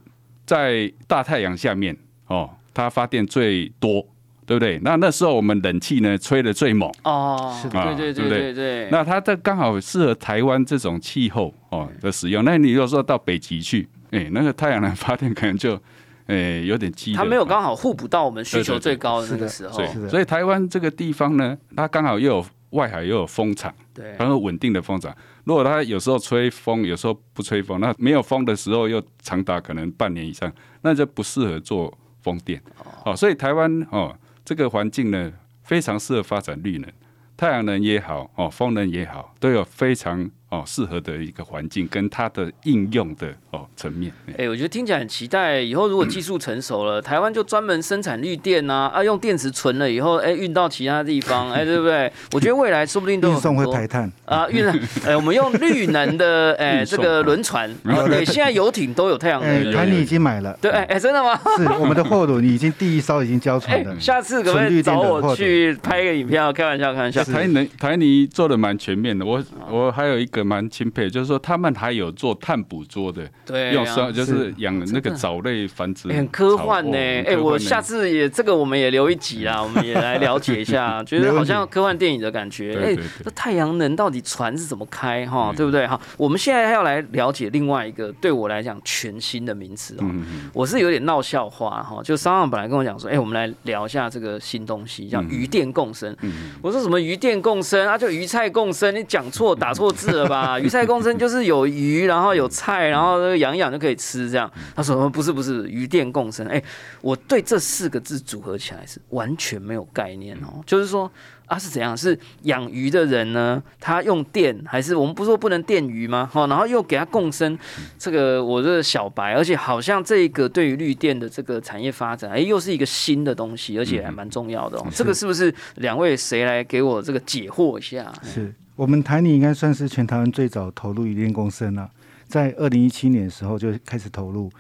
[0.47, 4.07] 在大太阳下面哦，它发电最多。
[4.47, 4.79] 对不对？
[4.83, 8.89] 那那时候我们冷气呢吹的最猛哦，对对对对对。
[8.91, 12.45] 那它这刚好适合台湾这种气候哦的使用。
[12.45, 15.81] 那你如果说到北极去，哎，那个太阳能发电可能就
[16.27, 17.15] 哎有点激。
[17.15, 19.83] 它没有刚好互补到我们需求最高的那个时候。
[20.11, 25.11] 所以台湾这个地方呢，它刚好又有外海又有风场，对，很有稳定的风场。
[25.45, 30.53] 如果它有时候吹风，有时候不吹风，那没有风的时候又长达可能半年以上，
[30.83, 32.63] 那就不适合做风电。
[33.05, 34.15] 哦，所以台湾哦。
[34.47, 36.93] 这个环境呢，非常适合发展绿能，
[37.35, 44.13] 太阳能也好，哦，风能也好，都有非常哦适合的一个环境跟它的应用的哦层面。
[44.39, 45.61] 哎，我觉得听起来很期待。
[45.61, 52.11] 以后如果技术成熟了，台湾就专门生产绿电呐，啊，用电池存了以后，哎，运到其他地方，哎， 对不对？
[52.33, 54.65] 我觉得未来说不定都运送会排碳啊，运，
[55.05, 59.73] 哎，我们用绿能的，哎，这个轮船，对， 现在游艇都有太阳能。
[59.73, 61.39] 台你已经买了，对，哎，真的吗？
[61.57, 63.99] 是，我们的货轮已经第一艘已经交船了。
[63.99, 66.53] 下次可不可以找我去拍个影片？
[66.53, 67.25] 开玩笑，开玩笑。
[67.25, 76.97] 台能台泥做的蛮全面的，我我还有一个蛮钦佩，就是说他们还有做碳捕捉的，对，用生就是养那个藻类繁殖，很科幻呢。
[76.97, 82.77] 哎，我下次也这个我们也留一集啦， 我们也来了解一下， 觉得好像科幻电影的感觉。
[82.79, 85.53] 哎，这太阳能到底船是怎么开哈？
[85.57, 85.87] 对不对？
[85.87, 90.05] 哈，我们现在要来了解另外一个对我来讲全新的名词哦。
[90.53, 96.15] 我是有点闹笑话哈，就商上本来跟我讲说，哎，我们来聊一下这个新东西，叫鱼电共生。
[96.21, 97.97] 嗯我说什么鱼电共生啊？
[97.97, 98.95] 就鱼菜共生？
[98.95, 100.34] 你讲错打错字了吧？
[100.63, 104.51] 鱼菜共生就是有鱼，然后有菜，然后养一养就可以吃这样。
[104.75, 106.47] 他说不是不是，鱼电共生。
[106.47, 106.63] 哎，
[107.01, 111.11] 我对这四个字组合起来是完全没有概念哦，就是说。
[111.47, 111.95] 啊，是怎样？
[111.95, 113.63] 是养鱼的人呢？
[113.79, 116.27] 他用电，还是我们不是说不能电鱼吗？
[116.33, 117.57] 好，然后又给他共生。
[117.99, 124.87] 这个我这个小白，而且好像这个对于绿电的这个产业发展，哎，又是一个新的东西，而且还蛮重要的哦。
[124.91, 128.11] 这个是不是两位谁来给我这个解惑一下？
[128.23, 131.91] 是我们台泥应该算是全台湾最早投入渔电共生了，
[132.27, 134.51] 在二零一七年的时候就开始投入。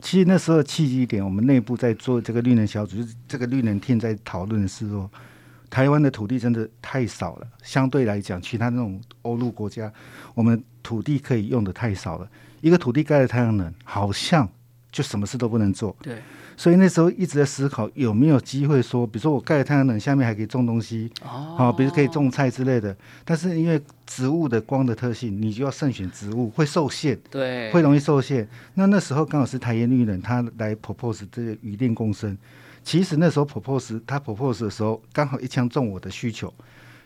[0.00, 5.10] 其实那时候契机点，我们内部在做这个绿能小组，就是这个绿能厅在讨论的是说。
[5.70, 9.90] 台湾的土地真的太少了，相对来讲，其他那种欧陆国家，
[10.34, 12.28] 我们土地可以用的太少了。
[12.60, 14.46] 一个土地盖了太阳能，好像
[14.90, 15.96] 就什么事都不能做。
[16.02, 16.18] 对，
[16.62, 22.96] 所以那时候一直在思考有没有机会说，比如说我盖了太阳能，下面还可以种东西，哦，比如可以种菜之类的。
[23.24, 28.48] 但是因为植物的光的特性，你就要慎选植物，会受限，对，会容易受限。
[28.74, 32.38] 那那时候刚好是台烟绿能，他来 propose 这个雨电共生。
[32.84, 36.54] 其实那时候 propose 他 propose 的时候，刚好一枪中我的需求，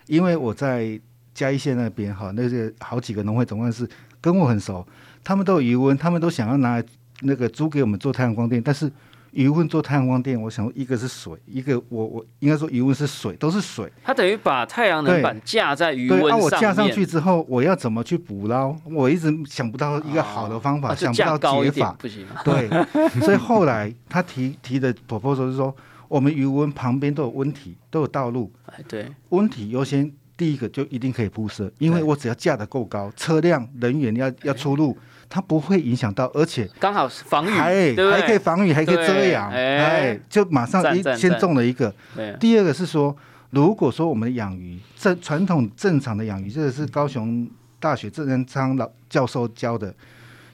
[0.05, 1.01] 因为我在
[1.33, 3.89] 嘉义县那边哈，那些好几个农会总干事
[4.21, 4.87] 跟我很熟，
[5.23, 6.83] 他们都有余温，他们都想要拿
[7.21, 8.91] 那个租给我们做太阳光电，但是。
[9.31, 13.91] 余温做太阳光电，我想一个是水，一个我我应该说余温是水，都是水。
[14.03, 16.39] 它等于把太阳能板架在余温上面。
[16.39, 18.75] 我架上去之后，我要怎么去捕捞？
[18.85, 21.95] 我一直想不到一个好的方法，想不到解法。
[21.99, 22.25] 不行。
[22.43, 22.69] 对，
[23.21, 25.75] 所以后来他提提的 proposal 是说，
[26.07, 28.51] 我们余温旁边都有温体，都有道路。
[28.65, 34.97] 哎，对，温体优先，第一个就一定可以铺设，因为我只要架得够高，车辆人员要要出入。
[35.29, 41.93] 它不会影响到，而且刚好是防雨，还还可以防雨，还可以遮阳，哎，就马上一先中了一个。
[42.39, 43.15] 第二个是说，
[43.49, 49.93] 如果说我们养鱼，正传统正常的养鱼，这个是高雄大学郑仁昌老教授教的，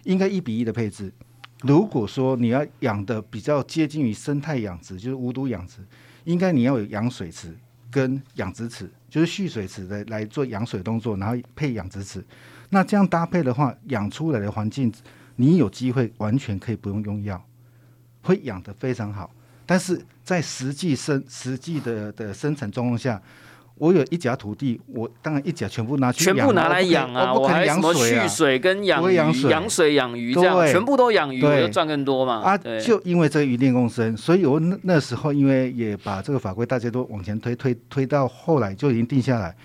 [0.04, 1.12] 应该一比一的配置。
[1.62, 5.78] 如果说你要养的比较接近于生态养殖，就是无毒养殖，
[6.26, 7.56] 应该你要有养水池
[7.90, 12.26] 跟养殖池，就是蓄水池的来做养水动作，然后配养殖池。
[12.74, 14.92] 那这样搭配的话，养出来的环境，
[15.36, 17.40] 你有机会完全可以不用用药，
[18.24, 19.30] 会养得非常好。
[19.64, 23.22] 但是在实际生实际的的生产状况下，
[23.76, 32.42] 我有一甲土地，我当然一甲全部拿去全部拿来养啊，我还什么蓄水跟养鱼、养水养鱼这样，全部都养鱼，我就赚更多嘛。
[32.42, 39.56] 啊，就因为这个鱼电共生，所以我那那时候因为也把这个法规大家都往前推推推到后来就已经定下来。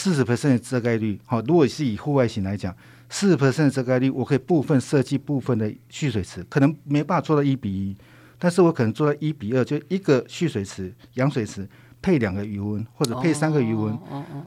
[0.00, 2.72] 四十 percent 的遮盖率，好，如果是以户外型来讲，
[3.10, 7.96] 四十 percent 的遮盖率，我可以部分设计部分的蓄水池，可能没办法做到一比一，
[8.38, 11.68] 但是我可能做到一比二，就一个蓄水池、养水池
[12.00, 13.98] 配两个余温，或者配三个余温，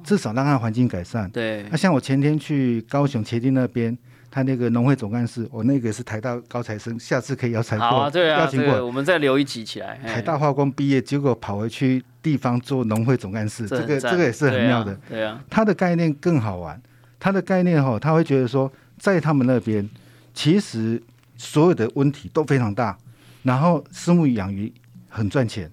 [0.06, 1.30] 至少让它环境改善。
[1.30, 3.98] 对，那像我前天去高雄茄丁那边。
[4.32, 8.86] 他那个农会总干事，我那个是台大高材生，下次可以邀采过，邀请过。
[8.86, 9.98] 我们再留一集起来。
[9.98, 14.98] 台大化工毕业，结果跑回去地方做农会总干事，这个这个也是很妙的。
[15.10, 16.82] 对啊，他的概念更好玩。
[17.20, 19.88] 他的概念哈，他会觉得说，在他们那边，
[20.34, 21.00] 其实
[21.38, 22.98] 所有的问题都非常大，
[23.44, 24.72] 然后私募养鱼
[25.10, 25.70] 很赚钱，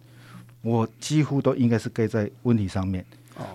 [0.61, 3.03] 我几乎都应该是盖在问题上面。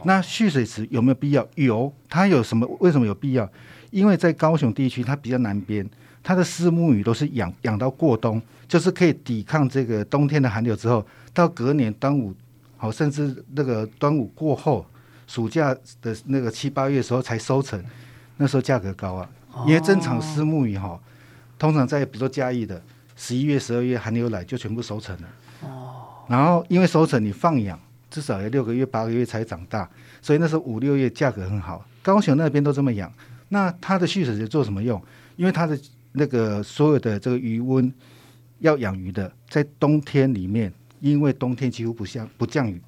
[0.05, 1.45] 那蓄水池有没有必要？
[1.55, 2.65] 有，它有什么？
[2.79, 3.47] 为什么有必要？
[3.93, 5.87] 因为在高雄地区，它比较南边，
[6.23, 12.33] 它的丝木鱼都是养养到过冬，就是可以抵抗这个冬天的寒流之后，到隔年端午，
[12.75, 14.83] 好，甚至那个端午过后，
[15.27, 17.81] 暑假的那个七八月时候才收成，
[18.37, 19.29] 那时候价格高啊，
[19.67, 20.99] 因为正常丝木鱼哈，
[21.59, 22.81] 通常在比如说嘉义的
[23.15, 25.29] 十一月、十二月寒流来就全部收成了，
[26.27, 27.79] 然后因为收成你放养
[28.09, 29.87] 至少要六个月、八个月才长大，
[30.19, 33.13] 所以那时候五六月价格很好，高雄那边都这么养。
[33.53, 34.99] 那它的蓄水池做什么用？
[35.35, 35.79] 因为它的
[36.13, 37.93] 那个所有的这个余温
[38.59, 42.81] 要养鱼的，在冬天里面，因为冬天几乎不降不降雨，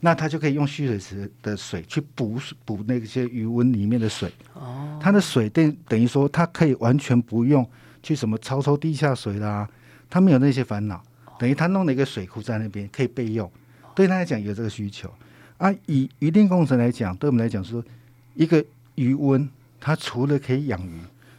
[0.00, 4.28] 那它就可以用蓄水池的水去补补那些余温里面的水。
[4.54, 7.64] 哦，它的水电等于说，它可以完全不用
[8.02, 9.68] 去什么超抽地下水啦，
[10.10, 11.00] 它没有那些烦恼。
[11.38, 13.48] 等于它弄了一个水库在那边可以备用，
[13.94, 15.08] 对他来讲有这个需求
[15.58, 15.72] 啊。
[15.86, 17.84] 以渔电工程来讲，对我们来讲说，
[18.34, 19.48] 一个余温，
[19.84, 20.98] 它除了可以养鱼，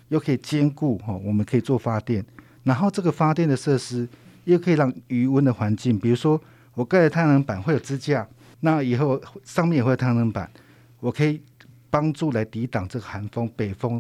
[0.10, 2.24] 又可以兼顾哈，我们可以做发电，
[2.62, 4.08] 然后这个发电的设施
[4.44, 6.40] 又可以让余温的环境，比如说
[6.76, 8.28] 我盖的太阳能板会有支架，
[8.60, 10.48] 那以后上面也会有太阳能板，
[11.00, 11.42] 我可以
[11.90, 14.00] 帮助来抵挡这个寒风、北风。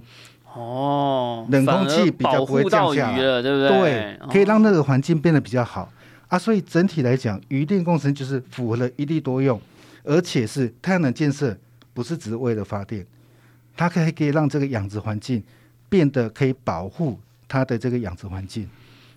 [0.54, 3.68] 哦，冷空气比较不会降下来，对不对？
[3.68, 5.92] 对，可以让那个环境变得比较好
[6.28, 6.38] 啊。
[6.38, 9.60] 所以整体来讲，余电工程就是符合了一地多用，
[10.04, 11.58] 而且是太阳能建设
[11.96, 13.04] 不是只是为了发电，
[13.76, 15.44] 它可以可以让这个养殖环境
[15.90, 18.70] 变得可以保护它的这个养殖环境。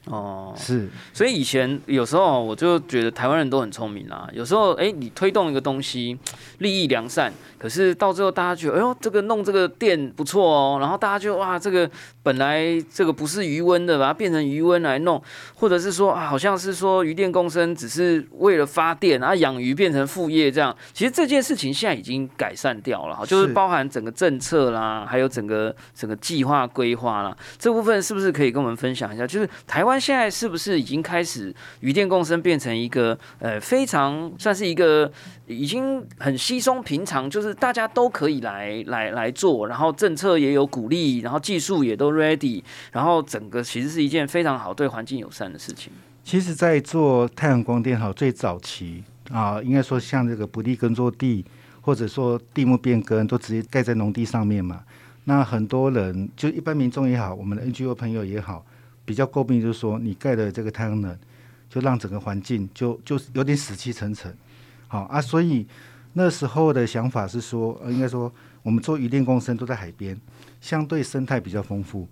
[0.04, 4.26] 哦，是，所以以前有时候我就觉得台湾人都很聪明啊。
[4.32, 6.18] 有时候，哎，你推动一个东西，
[6.58, 11.90] 利益良善，可是到最后大家觉得，哎呦，这个弄这个店不错哦，然后大家就哇，这个
[12.28, 12.62] 本来
[12.92, 15.22] 这个不是余温的，把它变成余温来弄，
[15.54, 20.76] 或者是说啊，好像是说余电共生只是为了发电，然后养鱼变成副业这样。
[20.92, 29.26] 其实这件事情现在已经改善掉了，就是包含整个政策啦，还有整个整个计划规划啦，这部分是不是可以跟我们分享一下？
[29.26, 29.98] 就是台湾。
[29.98, 35.10] 现在是不是已经开始余电共生变成一个呃非常算是一个
[35.46, 45.92] 已经很稀松平常，就是大家都可以来来来做，然后政策也有鼓励，然后技术也都 ready，然后整个其实是一件非常好对环境友善的事情。
[46.24, 51.44] 其实，在做太阳光电哈最早期啊，应该说像这个不地耕作地，
[51.80, 54.82] 或者说地目变更，都直接盖在农地上面嘛。
[55.24, 58.66] 那很多人就一般民众也好，我们的 NGO 朋友也好。
[59.04, 61.18] 比较诟病就是说，你盖的这个太阳能，
[61.70, 64.30] 就让整个环境就就有点死气沉沉，
[64.86, 65.66] 好啊，所以
[66.12, 68.30] 那时候的想法是说，呃应该说
[68.62, 70.14] 我们做渔电共生都在海边，
[70.60, 72.06] 相对生态比较丰富，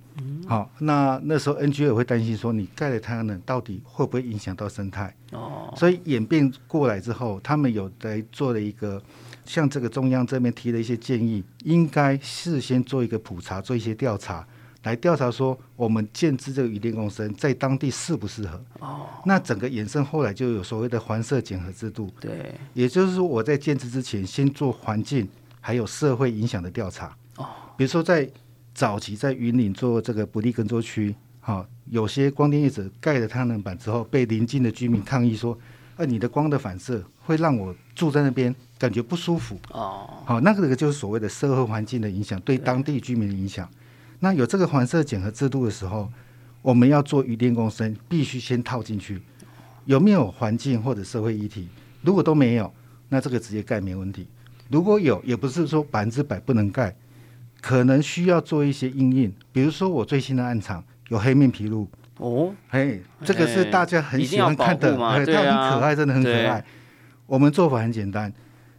[0.47, 5.15] 好，那那时候 NGO 也会担心说，你盖的太阳能到底会不会影响到生态？
[5.33, 9.03] 哦，所以演变过来之后，他们有在做了一个，
[9.45, 14.47] 像这个中央这边提的一些建议，应该事先做一个普查，做一些调查。
[14.85, 18.65] 来调查说，我们建置这个渔电共生在当地适不适合？
[18.79, 22.09] 哦，那整个衍生后来就有所谓的环社检核制度。
[22.21, 25.29] 对，也就是说我在建置之前，先做环境
[25.61, 27.17] 还有社会影响的调查。
[27.37, 28.29] 哦，比如说在
[28.75, 35.59] 早期在云岭做这个不利耕作区，好，有些光电业者盖了太阳能板之后，被邻近的居民抗议说，
[35.97, 39.59] 呃，你的光的反射会让我住在那边感觉不舒服。
[39.71, 43.69] 哦，好，那个就是所谓的社会环境的影响，对当地居民的影响。
[44.21, 46.11] 那有这个环色检核制度的时候，
[46.63, 49.21] 我们要做余电共生，必须先套进去，
[49.85, 51.69] 有没有环境或者社会议题？
[52.01, 52.73] 如果都没有，
[53.11, 54.27] 那这个直接盖没问题。
[54.69, 56.97] 如果有，也不是说百分之百不能盖，
[57.67, 59.35] 可能需要做一些应应。
[59.51, 61.85] 比如说我最新的暗场有黑面琵鹭
[62.19, 66.65] 哦，嘿，这个是大家很喜欢看的，它很可爱，真的很可爱。
[67.27, 68.33] 我们做法很简单，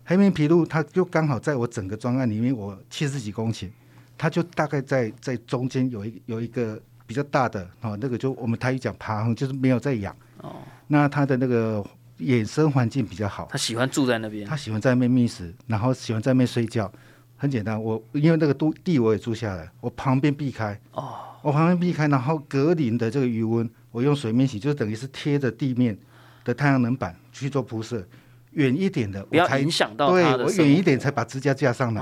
[0.06, 3.70] 黑面琵鹭它就刚好在我整个专案里面，我七十几公顷。
[4.18, 10.56] 它就大概在在中间有一有一个比较大的哦，那个就我们台语讲爬横，就是没有在养哦。
[10.88, 11.86] 那它的那个
[12.20, 16.90] 野生环境比较好，它喜欢住在那边，它喜欢在那边觅食，然后喜欢在那边睡觉。
[17.38, 25.98] 很简单，我因为那个都地我也租下来，我旁边避开哦，我旁边避开，然后隔林的这个余温，我用水面洗，就等于是贴着地面
[26.44, 28.06] 的太阳能板去做铺设。
[28.54, 32.02] 远一点的，不要影响到对我远一点才把支架架上来，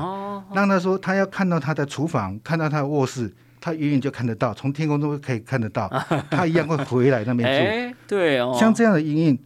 [0.54, 5.89] 让他说他要看到他的厨房，看到他的卧室，他远远就看得到，从天空中可以看得到，
[6.32, 7.98] 他一样会回来那边住。
[8.08, 9.39] 对哦，像这样的阴影，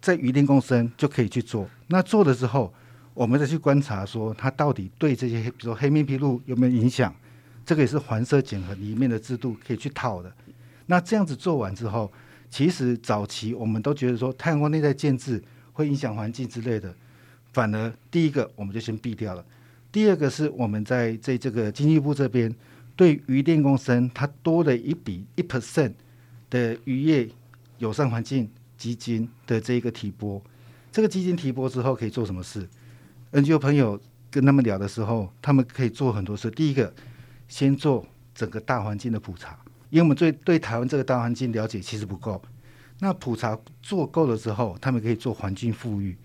[0.00, 1.68] 在鱼电共生就可以去做。
[1.86, 2.74] 那做的时候，
[3.16, 7.12] 我们再去观察说，它到底对这些，比如说黑面琵鹭有没有影响？
[7.64, 10.32] 这个也是环色检核里面的制度可以去套的。
[10.86, 12.12] 那这样子做完之后，
[12.48, 15.42] 其实早期我们都觉得说，太阳光内在建制。
[15.76, 16.90] 会影响环境之类的，
[17.52, 19.44] 反而第一个我们就先避掉了。
[19.92, 22.50] 第二个是我们在在这个经济部这边
[22.96, 25.92] 对渔电共生，它多了一笔一 percent
[26.48, 27.28] 的渔业
[27.76, 28.48] 友善环境
[28.78, 30.40] 基金的这一个提拨。
[30.90, 32.66] 这个基金提拨之后可以做什么事
[33.32, 34.00] ？NGO 朋友
[34.30, 36.50] 跟他们聊的时候，他们可以做很多事。
[36.50, 36.92] 第一个，
[37.48, 39.58] 先做整个大环境的普查，
[39.90, 42.40] 因为我们对对台湾这个大环境了解其实不够。
[43.00, 46.16] 那普查做够了之后，他们可以做环境富裕。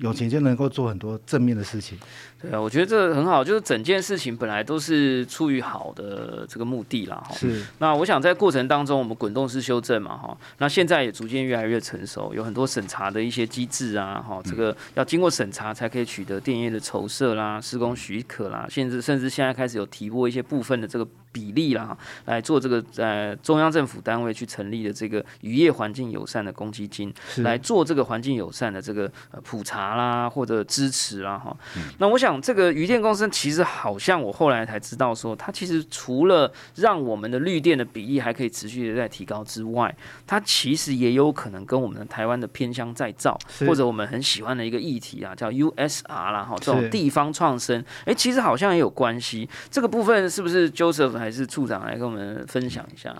[0.00, 1.98] 有钱就能够做很多正面的事情。
[2.40, 7.22] 对啊，我觉得这很好，就是整件事情本来都是出于好的这个目的啦。
[7.28, 7.62] 哈，是。
[7.78, 31.56] 那我想在过程当中，我们滚动式修正嘛，哈，那现在也逐渐越来越成熟，有很多审查的一些机制啊，哈，这个要经过审查才可以取得电业的筹设啦、施工许可啦，甚至甚至现在开始有提拨一些部分的这个比例啦，来做这个呃中央政府单位去成立的这个渔业环境友善的公积金，来做这个环境友善的这个呃普查啦或者支持啦，哈。
[31.98, 32.40] 那我想。
[32.40, 39.94] 这个渔电公司其实好像我后来才知道，说它其实除了让我们的绿电的比例还可以持续的在提高之外，
[40.26, 49.48] 它其实也有可能跟我们的台湾的偏乡再造，或者我们很喜欢的一个议题啊，叫 USR 啦，哈，这种地方创生，哎，其实好像也有关系。
[49.70, 53.14] 这个部分是不是 Joseph 还是处长来跟我们分享一下？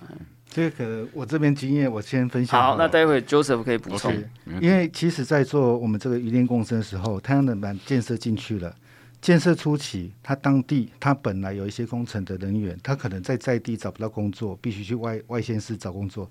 [0.49, 2.61] 这个我这边经验，我先分享。
[2.61, 4.13] 好，那待会 Joseph 可以补充。
[4.59, 8.75] 因为其实，在做我们这个余电共生的时候，太阳能板建设进去了。
[9.21, 16.29] 建设初期，他当地他本来有一些工程的人员，他可能在在地找不到工作，必须去外外县市找工作。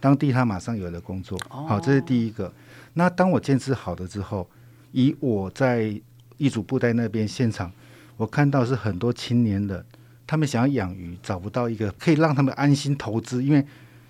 [0.00, 2.52] 当地他马上有了工作，好，这是第一个。
[2.92, 4.50] 那当我建设好了之后，
[4.90, 5.98] 以我在
[6.36, 7.72] 一组布袋那边现场，
[8.16, 9.86] 我看到是很多青年人，
[10.32, 13.62] 他们想要养鱼，找不到一个可以让他们安心投资，因为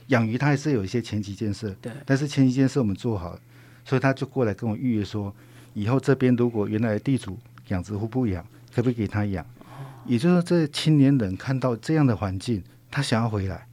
[0.06, 1.90] 养鱼它还是有一些前期建设，对。
[2.06, 3.36] 但是前期建设我们做好，
[3.84, 5.34] 所以他就过来跟我预约说，
[5.74, 7.36] 以后这边如果原来的地主。
[7.68, 9.44] 养殖户不养，可不可以给他养？
[10.06, 13.66] 也就是说，这青年人看到这样的环境，他想要回来，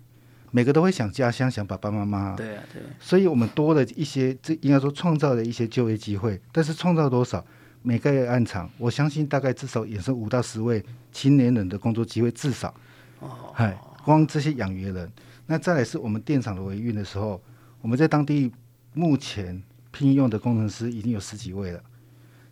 [0.51, 2.35] 每个都会想家乡，想爸爸妈妈。
[2.35, 2.81] 对啊，对。
[2.99, 6.39] 所以我们多了一些，这应该说创造了一些就业机会。
[6.51, 7.45] 但是创造多少？
[7.81, 12.73] 每个月按场，我相信大概至少衍生五到十位青年人的工作机会，至少。
[13.19, 13.51] 哦。
[13.53, 15.11] 嗨，光这些养鱼人，
[15.45, 17.41] 那再来是我们电厂的维运的时候，
[17.81, 18.51] 我们在当地
[18.93, 19.61] 目前
[19.91, 21.81] 聘用的工程师已经有十几位了，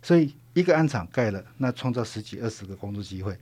[0.02, 0.34] 所以。
[0.54, 3.38] 一个安厂盖了，那创造十几二十个工作机会，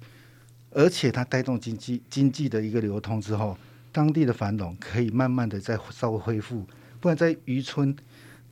[0.71, 3.57] 而且它带动经济经济的一个流通之后，
[3.91, 6.67] 当地的繁荣可以慢慢的再稍微恢复。
[7.01, 7.97] 不然在渔村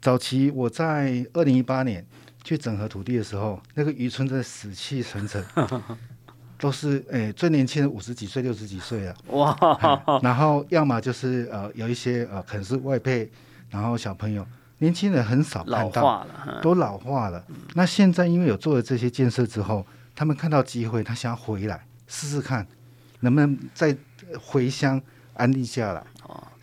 [0.00, 2.02] 早期，我在二零一八年
[2.44, 5.42] 去整合土地的时候，那个渔村的死气沉沉，
[6.60, 10.20] 都是诶最年轻的五十几岁、六十几岁啊，哇！
[10.22, 13.28] 然后要么就是呃有一些呃可能是外配，
[13.70, 14.46] 然后小朋友。
[14.78, 16.26] 年轻人很少看到，
[16.60, 17.42] 都老化了。
[17.74, 22.66] 那现在因为有做了这些建设之后，他们看到机会，他想要回来试试看，
[23.20, 23.96] 能不能再
[24.38, 25.00] 回乡
[25.34, 26.02] 安定下来。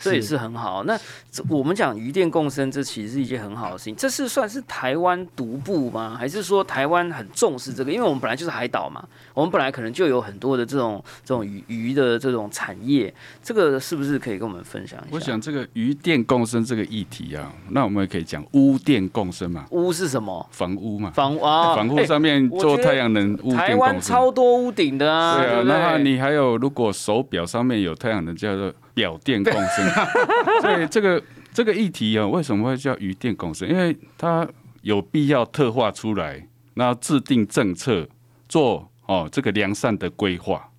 [0.02, 0.84] 这也是很好。
[0.84, 0.99] 那
[1.47, 3.95] 我们讲鱼电共生，这其实是一件很好的事情。
[3.95, 6.18] 这是算是台湾独步吗？
[6.20, 7.91] 还是说台湾很重视这个？
[7.91, 9.02] 因为我们本来就是海岛嘛，
[9.34, 13.14] 我们本来可能就有很多的这种这种鱼鱼的这种产业。
[13.43, 15.10] 这个是不是可以跟我们分享一下？
[15.12, 19.66] 我想这个鱼电共生这个议题啊，那我们也可以讲屋电共生嘛。
[19.70, 20.47] 屋是什么？
[20.52, 21.12] 房屋嘛。
[21.12, 25.38] 房啊，房屋上面做太阳能屋台湾超多屋顶的啊。
[25.38, 28.74] 对啊，那你还有如果手表上面有太阳能，叫做。
[28.93, 29.87] 表电共生，
[30.61, 31.21] 所以这个
[31.53, 33.67] 这个议题啊，为什么会叫鱼电共生？
[33.69, 34.47] 因为它
[34.81, 38.07] 有必要特化出来，那制定政策，
[38.47, 40.69] 做哦这个良善的规划，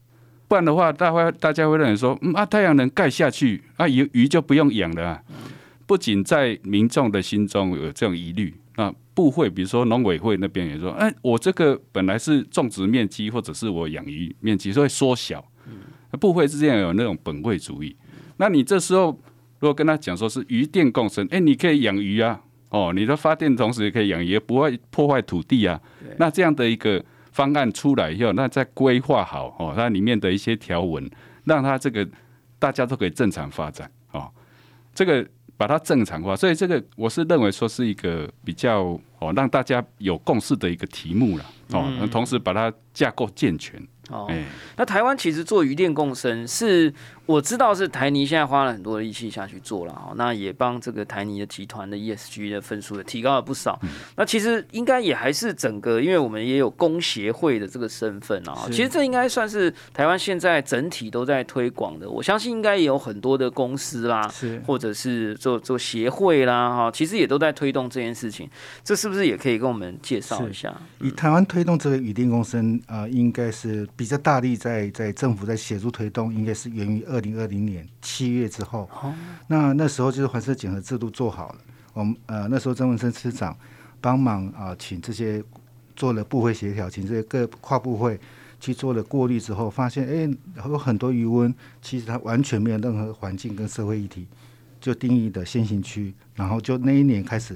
[0.49, 5.23] 不然的话，大会大家会认为说，嗯啊，太阳能盖下去啊，鱼鱼就不用养了啊。
[5.87, 15.45] 不仅在民众的心中有这种疑虑，那部会比如说农委会那边也说，哎，我这个本来是种植面积或者是我养鱼面积会缩小，
[16.19, 17.95] 部会之间有那种本位主义。
[18.37, 19.07] 那你这时候
[19.61, 25.81] 如果跟他讲说是鱼电共生，哎，你可以养鱼啊，哦，你的发电同时也可以养鱼，不会破坏土地啊。
[26.19, 31.09] 那这样的一个方案出来以后，那再规划好哦，它里面的一些条文，
[31.45, 32.07] 让它这个
[32.59, 34.29] 大家都可以正常发展哦，
[34.93, 35.25] 这个
[35.57, 43.81] 把它正常化，所以这个我是认为说是一个比较哦让大家有共识的一个题目了哦，同时把它架构健全。
[44.11, 44.29] 哦，
[44.77, 46.93] 那台湾其实做鱼电共生是。
[47.25, 53.79] 我知道是台泥现在花了很多力气下去做了哈，那也帮这个台泥的集团的 ESG 的分数也提高了不少。
[54.17, 62.11] 那其实应该也还是整个，因为我们也有工协会的这个身份啊，其实这应该算是台湾现在整体都在推广的。
[62.11, 64.29] 我相信应该也有很多的公司啦，
[64.67, 68.51] 或者是做做协会啦哈，其实也都在推动这件事情。
[68.83, 70.75] 这是不是也可以跟我们介绍一下？
[70.99, 77.07] 以台湾推动这个雨电共生啊，应该是比较大力在在政府在协助推动，应该是源于。
[77.13, 78.89] 二零二零年七月之后，
[79.47, 81.59] 那那时候就是环设检核制度做好了。
[81.93, 83.55] 我们呃那时候曾文生司长
[84.01, 85.45] 帮忙啊，请这些
[85.95, 88.19] 做了部会协调，请这些各跨部会
[88.59, 90.37] 去做了过滤之后，发现哎
[90.67, 94.27] 有很多余温，其实它完全没有任何环境跟社会议题，
[94.81, 97.55] 就定义的先行区，然后就那一年开始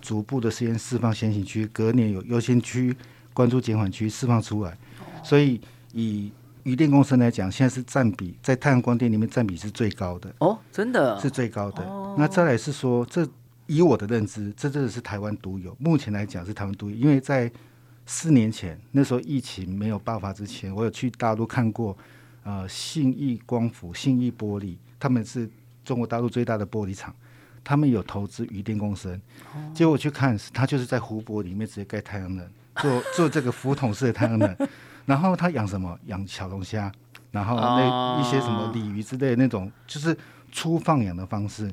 [0.00, 2.94] 逐步的实验释放先行区，隔年有优先区、
[3.32, 4.76] 关注减缓区释放出来。
[5.22, 5.60] 所以
[5.92, 6.32] 以
[6.66, 11.86] 余电公司来讲，现在是占比在太阳光电里面占比是最高的哦，真的是最高的。
[12.18, 13.24] 那再来是说，这
[13.66, 15.76] 以我的认知，这真的是台湾独有。
[15.78, 17.48] 目前来讲是台湾独有，因为在
[18.04, 21.96] 四年前那时候疫情没有爆发之前，我有去大陆看过，
[22.42, 25.48] 呃，信义光伏、信义玻璃，他们是
[25.84, 27.14] 中国大陆最大的玻璃厂，
[27.62, 29.20] 他们有投资余电共生，
[29.72, 32.44] 结果我去看，他就是在湖泊里面直接盖太阳能，
[32.74, 34.56] 做做这个浮筒式的太阳能，
[35.06, 35.98] 然后他养什么？
[36.06, 36.92] 养小龙虾，
[37.30, 40.14] 然后那一些什么鲤鱼之类的那种，就是。
[40.52, 41.70] 粗放养的方式，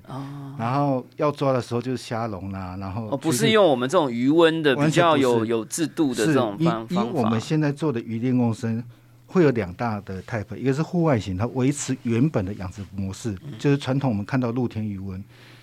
[0.58, 7.02] 然后要抓的时候就是虾笼啦，然后不是用我们这种余温的比较有有制度的这种方法。
[7.02, 8.84] 因我们现在做的鱼电共生
[9.28, 15.18] 会有两大的 type，一个是户外型，它维持原本的养殖模式，就是传统我们看到露天鱼温；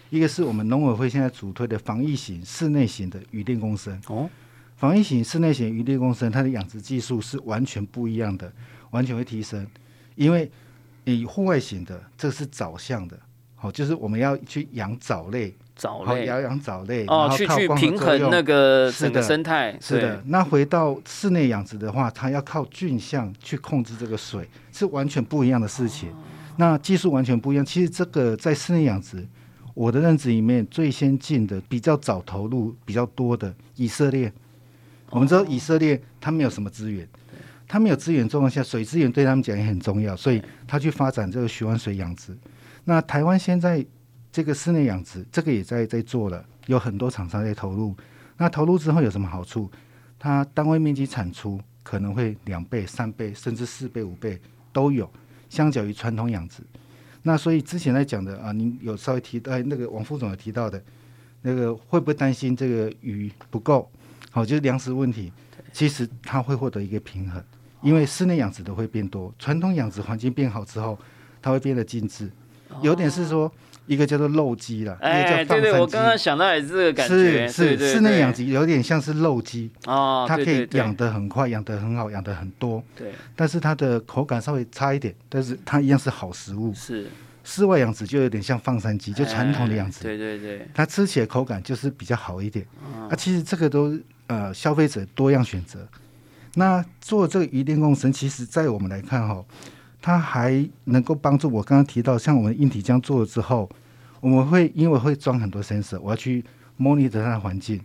[0.08, 4.00] 一个是我们农委会现在主推的防疫型室内型的鱼电共生。
[4.06, 4.30] 哦，
[4.80, 8.52] 防疫型室内型鱼类共生，它的养殖技术是完全不一样的，
[8.90, 9.64] 完全会提升，
[10.16, 10.50] 因为。
[11.04, 13.18] 你户外型的，这是藻向的，
[13.56, 20.22] 好，就是我们要去养藻类，藻类要养藻类，哦，去去平衡那个整个生态，是的。
[20.26, 26.14] 那回到室内养殖的话，它要靠菌相去控制这个水，是完全不一样的事情。
[26.58, 27.64] 那技术完全不一样。
[27.64, 29.26] 其实这个在室内养殖，
[29.74, 34.30] 我的认知里面最先进的、比较早投入比较多的以色列。
[35.10, 37.06] 我们知道以色列它没有什么资源。
[37.68, 42.36] 他们有资源状况下，水资源对他们讲也很重要，所以他去发展这个循环水养殖。
[42.84, 43.86] 那台湾现在
[44.32, 47.94] 这个室内养殖，这个也在在做了，有很多厂商在投入。
[48.36, 49.70] 那投入之后有什么好处？
[50.18, 54.40] 它单位面积产出可能会两倍、三倍，甚至四倍、五倍
[54.72, 55.08] 都有，
[55.48, 56.64] 相较于传统养殖。
[57.22, 60.82] 那所以之前在讲的啊，您有稍微提到，那个王副总有提到的，
[61.42, 63.88] 那个会不会担心这个鱼不够？
[64.30, 65.32] 好，就是粮食问题。
[65.72, 67.42] 其实它会获得一个平衡。
[67.82, 70.98] 因为室内养殖的会变多，传统养殖环境变好之后，
[71.40, 72.30] 它会变得精致。
[72.82, 73.50] 有点是说，
[73.86, 77.48] 一个叫做漏机了，一个叫放对对，我刚刚想到也是这个感觉。
[77.48, 82.82] 是是，室内养殖有点像是漏机哦，它可以养得很快，养得很好，养得很多。
[82.94, 83.12] 对。
[83.34, 86.74] 但是它的口感稍微差一点，但是它一样是好食物。
[86.74, 87.06] 是。
[87.42, 90.02] 室外养殖就有点像放山鸡，就传统的养殖。
[90.02, 90.68] 对对对。
[90.74, 92.66] 它吃起来口感就是比较好一点。
[93.08, 93.98] 啊，其实这个都
[94.30, 95.84] 呃，消费者多样选择。
[96.54, 99.44] 那做这个鱼电共生，其实在我们来看哈，
[100.00, 103.68] 它还能够帮助我刚刚提到，像我们硬体这样做了之后，
[104.20, 106.44] 我们会因为会装很多 sensor，我要去
[106.78, 107.80] monitor 它的环境，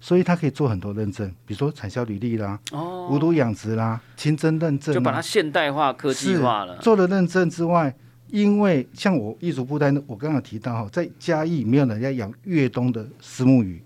[0.00, 6.78] 所以它可以做很多认证，比如说产销履历啦，哦，无毒养殖啦，清真认证，就把它现代化、科技化了。
[6.78, 7.94] 做了认证之外，
[8.28, 13.82] 因为像我一组布袋，我刚刚提到哈，在嘉义没有人家养越冬的石目鱼，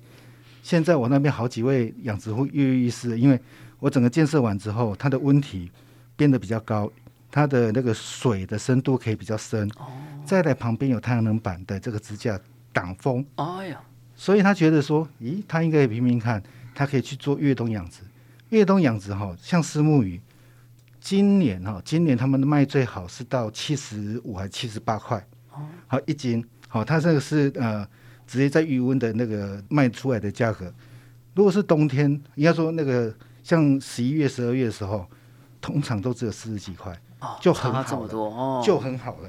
[0.65, 3.39] 现在我那边好几位养殖户跃跃欲试，因为。
[3.81, 5.71] 我整个建设完之后，它的温体
[6.17, 6.91] 变得比较高，
[7.31, 9.69] 它的那个水的深度可以比较深。
[9.77, 9.93] 哦。
[10.25, 12.41] 再来旁边有太阳能板的这个支架
[12.73, 13.23] 挡风。
[13.35, 13.79] 哎呀。
[14.17, 16.43] 所以他觉得说，咦，他应该拼拼看，
[16.75, 17.99] 他可以去做越冬养殖。
[18.49, 20.19] 越冬养殖哈，像丝木鱼，
[20.99, 25.19] 今年哈，今年他们的卖最好是到七十五还七十八块。
[25.53, 25.61] 哦。
[25.87, 27.87] 好一斤，好，它这个是呃，
[28.27, 30.73] 直接在余温的那个卖出来的价格。
[31.35, 33.15] 如果是冬天，应该说那个。
[33.45, 35.07] 像十一月、十二月的时候，
[35.61, 36.99] 通常都只有四十几块，
[37.43, 39.29] 就很好了，就很好了。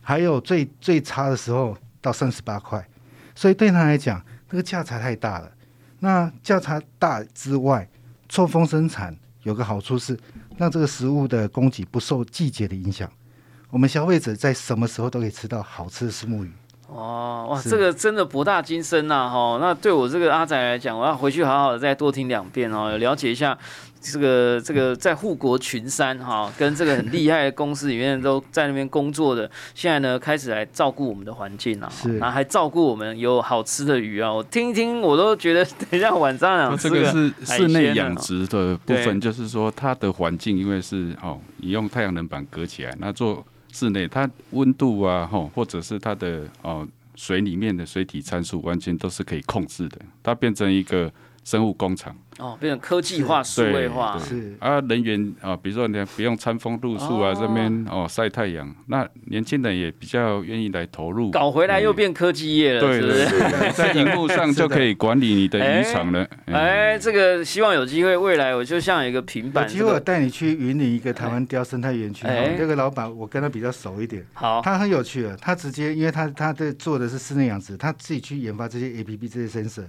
[0.00, 2.88] 还有最最差的时候到三十八块，
[3.34, 5.50] 所以对他来讲，那个价差太大了。
[5.98, 7.88] 那价差大之外，
[8.28, 9.12] 错峰生产
[9.42, 10.16] 有个好处是，
[10.56, 13.10] 让这个食物的供给不受季节的影响。
[13.70, 16.52] 我们消费者在什么时候都可以吃到好吃的石目鱼。
[16.94, 19.58] 哦，哇，这个真的博大精深呐，哈。
[19.60, 23.56] 那对我这个阿仔来讲，我要回去好好的再多听两遍哦，了解一下
[24.00, 34.32] 这个这个在护国群山哈，跟这个很厉害的公司里面都在那边工作的，现在呢开始来照顾我们的环境啊，是，然后还照顾我们有好吃的鱼啊。
[34.32, 43.44] 我听一听，我都觉得等一下晚上啊，这个是室内养殖的部分，就是说它的环境因为是哦，你用太阳能板隔起来，那做。
[43.72, 49.98] 室内它温度啊，吼，或者是它的哦水里面的水体参数，完全都是可以控制的。
[50.22, 51.12] 它变成一个
[51.44, 52.16] 生物工厂。
[52.38, 54.18] 哦，变成科技化、数位化。
[54.18, 54.56] 是。
[54.58, 66.26] 啊，人员啊，比如说你不用餐风露宿啊，这边哦晒太阳，那年轻人也比较愿意来投入，搞回来又变科技业了，对不对， 在荧幕上就可以管理你的渔场了。
[66.46, 72.26] 哎，这个希望有机会，未来我就像一个平板，有机会带你去云林一个台湾雕生态园区。
[72.56, 79.84] 这个老板我跟他比较熟一点，好，他很有趣的，他直接因为他他在做的是室内养殖，他自己去研发这些 A P P 这些 sensor。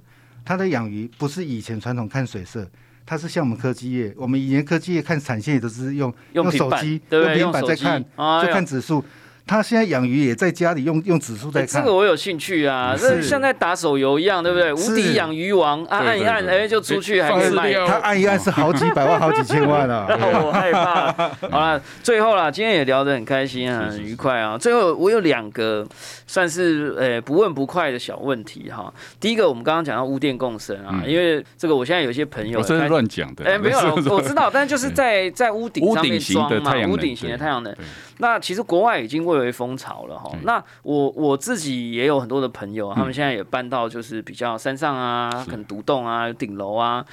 [0.46, 2.68] 它的养鱼不是以前传统看水色，
[3.06, 8.04] 它是像我们科技业，我们以前科技业看产线也都是用用手机、用平板在看，
[8.42, 9.04] 就看指数。
[9.46, 14.74] 他现在养鱼也在家里用用指数在看，这个我有兴趣啊，这像在打手游一样，对不对？
[14.74, 17.74] 无敌养鱼王，按一按，哎，就出去还可以卖。
[17.74, 20.08] 他按一按是好几百万、好几千万啊！
[20.44, 21.12] 我害怕。
[21.52, 24.58] 好了，最后啦，今天也聊得很开心啊，很愉快啊。
[24.58, 25.86] 最后我有两个
[26.26, 28.92] 算是呃不问不快的小问题哈。
[29.20, 33.80] 第一个，我们刚刚讲到屋电共生啊，因为这个我现在有些朋友，我是乱讲的，哎，没有，
[34.10, 37.76] 我知道，但就是在在屋顶上面装嘛，屋顶型的太阳能。
[38.18, 40.32] 那其实国外已经蔚为风潮了哈。
[40.44, 47.06] 那我我自己也有很多的朋友，他们现在也搬到就是比较山上啊，可能独栋啊，顶楼啊。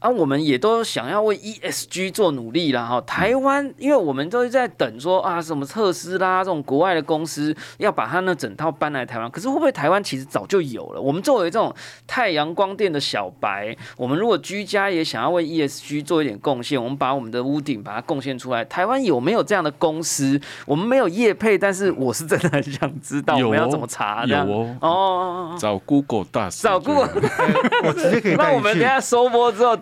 [0.00, 3.00] 啊，我们也都想要为 ESG 做努力了哈。
[3.00, 9.28] 台湾，因为我们都是在等说啊，什么特斯拉这种国外的公司要把它那整套搬来台湾。
[9.28, 11.00] 可是会不会台湾其实早就有了？
[11.00, 11.74] 我们作为这种
[12.06, 20.40] 太阳光电的小白，我们如果居家也想要为 ESG 做一点贡献，我们把我们的屋顶把它贡献出来，台湾有没有这样的公司？
[20.64, 24.24] 我们没有业配，但是我是真的很想知道我们要怎么查。
[24.24, 27.08] 有哦哦，找 Google 大师，找 Google，
[27.82, 28.34] 我直接可以。
[28.38, 29.76] 那我们等下收播之后。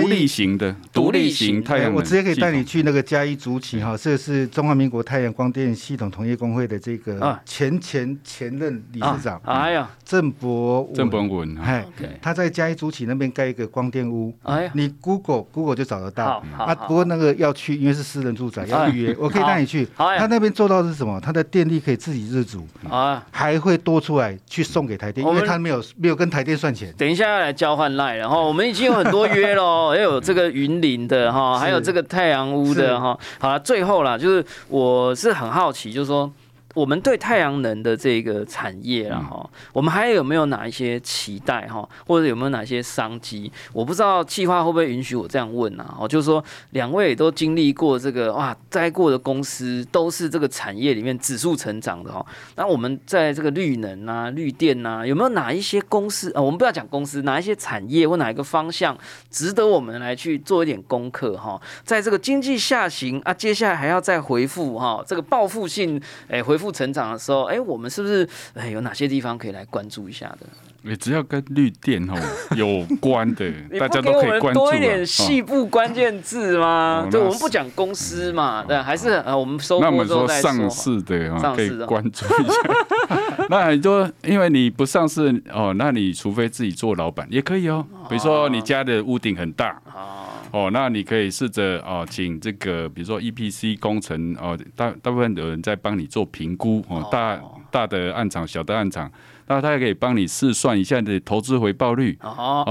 [0.00, 11.84] 独立型的独立型太阳我直接可以带你去那个嘉义竹崎哈，这个是中华民国太阳光电系统同业工会的这个前前前任理事长，哎呀，郑博郑博文，哎，
[12.22, 16.42] 他在嘉义竹崎那边盖一个光电屋，哎呀，你 Google Google 就找得到。
[16.56, 16.74] 啊。
[16.86, 19.16] 不过那个要去，因为是私人住宅，要预约。
[19.20, 21.20] 我可以带你去，他那边做到是什么？
[21.20, 26.94] 他的电力可以自己自主啊，还会多出来去送给台电，因为他没有没有跟台电算钱。
[26.96, 33.18] 等一下要来交换赖，然后我们已经有很多约喽，也有这个云林的哈，还有这个太阳屋的哈。
[33.38, 36.30] 好了，最后啦，就是我是很好奇，就是说。
[36.76, 43.50] 我们对太阳能的这个产业啦，哈，我们还有没有哪一些期待哈，或者有没有哪些商机？
[43.72, 45.96] 我不知道计划会不会允许我这样问啊？
[45.98, 52.24] 哦，就是说两位都经历过这个哇，待过的公司都是这个产业里面指数成长的哈。
[52.56, 56.42] 那我们在这个绿能啊、绿电啊，有没有哪一些公司啊？
[56.42, 58.94] 我们不要讲公司，哪一些产业或哪一个方向
[59.30, 61.58] 值得我们来去做一点功课哈？
[61.84, 65.98] 在这个经济下行啊，接下来还要再回复哈，这个报复性
[66.28, 66.65] 哎回复。
[66.72, 70.46] 成长的时候，哎，我们是不是哎有哪些地方可以来关注一下的？
[70.88, 72.14] 哎，只要跟绿电哦
[72.56, 74.60] 有关的， 大家都可以关注。
[74.60, 77.06] 多一点细部关键字吗？
[77.10, 83.46] 就我们不讲公司嘛，对，还是呃，我们收那我们说上市的啊，可以关注一下。
[83.50, 87.84] 那很多，因为你不上市哦，那你除非自己做老板也可以哦。
[88.08, 90.25] 比如说你家的屋顶很大哦，
[90.72, 97.40] 那你可以试着哦，请这个比如说 EPC 工程哦，大大部分有人在帮你做评估哦，大
[97.70, 99.10] 大的案场、小的案场。
[99.48, 102.18] 那他也可以帮你试算一下你的投资回报率。
[102.22, 102.64] 哦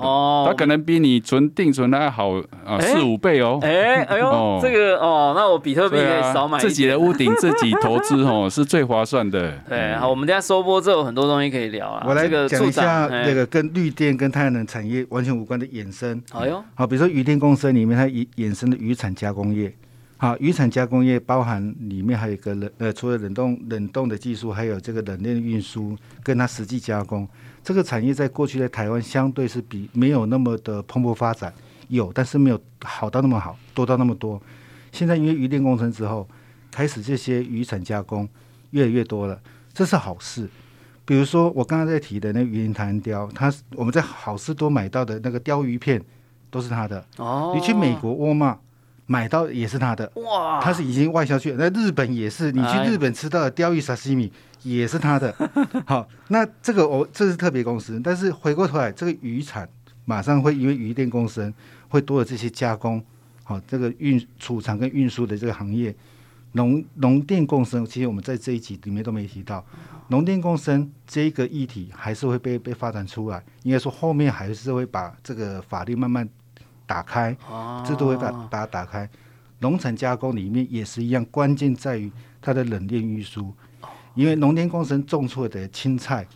[0.00, 2.32] 哦，他可能比你存定存还好
[2.64, 3.58] 啊四五倍哦。
[3.62, 9.52] 哎哎呦这个哦那我比特币可以少买自己的屋顶 自己投资哦是最划算的。
[9.68, 16.22] 对好我们等下收播之后很多东西可以聊啊我来讲一下那个跟绿电跟太阳能产业完全无关的衍生。
[16.32, 16.62] 哎呦。
[16.74, 19.72] 好比如说渔电公司里面它衍衍生的渔产加工业。
[20.18, 27.28] 好，渔产加工业包含里面还有一个冷呃，除了冷冻冷冻的技术，还有这个冷链运输跟它实际加工。
[27.62, 31.52] 这个产业在过去的台湾相对是比没有那么的蓬勃发展，
[31.88, 34.40] 有但是没有好到那么好，多到那么多。
[34.90, 36.26] 现在因为渔电工程之后，
[36.70, 38.26] 开始这些渔产加工
[38.70, 39.38] 越来越多了，
[39.74, 40.48] 这是好事。
[41.04, 46.02] 比如说我刚刚在提的那鱼鳞弹雕，它我们在好事多买到的那个鲷鱼片
[46.50, 47.04] 都是它的。
[47.18, 48.58] 哦，你去美国沃尔玛。
[49.06, 50.60] 买到也是他的，哇！
[50.60, 51.56] 他是已经外销去了。
[51.58, 54.32] 那日本也是，你去日本吃到的鲷鱼沙西米
[54.62, 55.32] 也是他的。
[55.86, 59.68] 好，那这个我这是特别公司，但是回过头来，这个渔产
[60.04, 61.54] 马上会因为渔电共生，
[61.88, 63.00] 会多了这些加工，
[63.44, 65.94] 好，这个运储藏跟运输的这个行业，
[66.52, 69.64] 农农电共生，其实我们在这一集里面都没提到，
[70.08, 76.28] 农电共生这个议题还是会被被发展出来，应该说后面还是会把这个法律慢慢。
[76.86, 77.36] 打开，
[77.84, 79.08] 这都会把把它打开。
[79.58, 82.10] 农产加工里面也是一样，关键在于
[82.40, 83.52] 它的冷链运输。
[84.14, 86.26] 因为农田工程种出的青菜，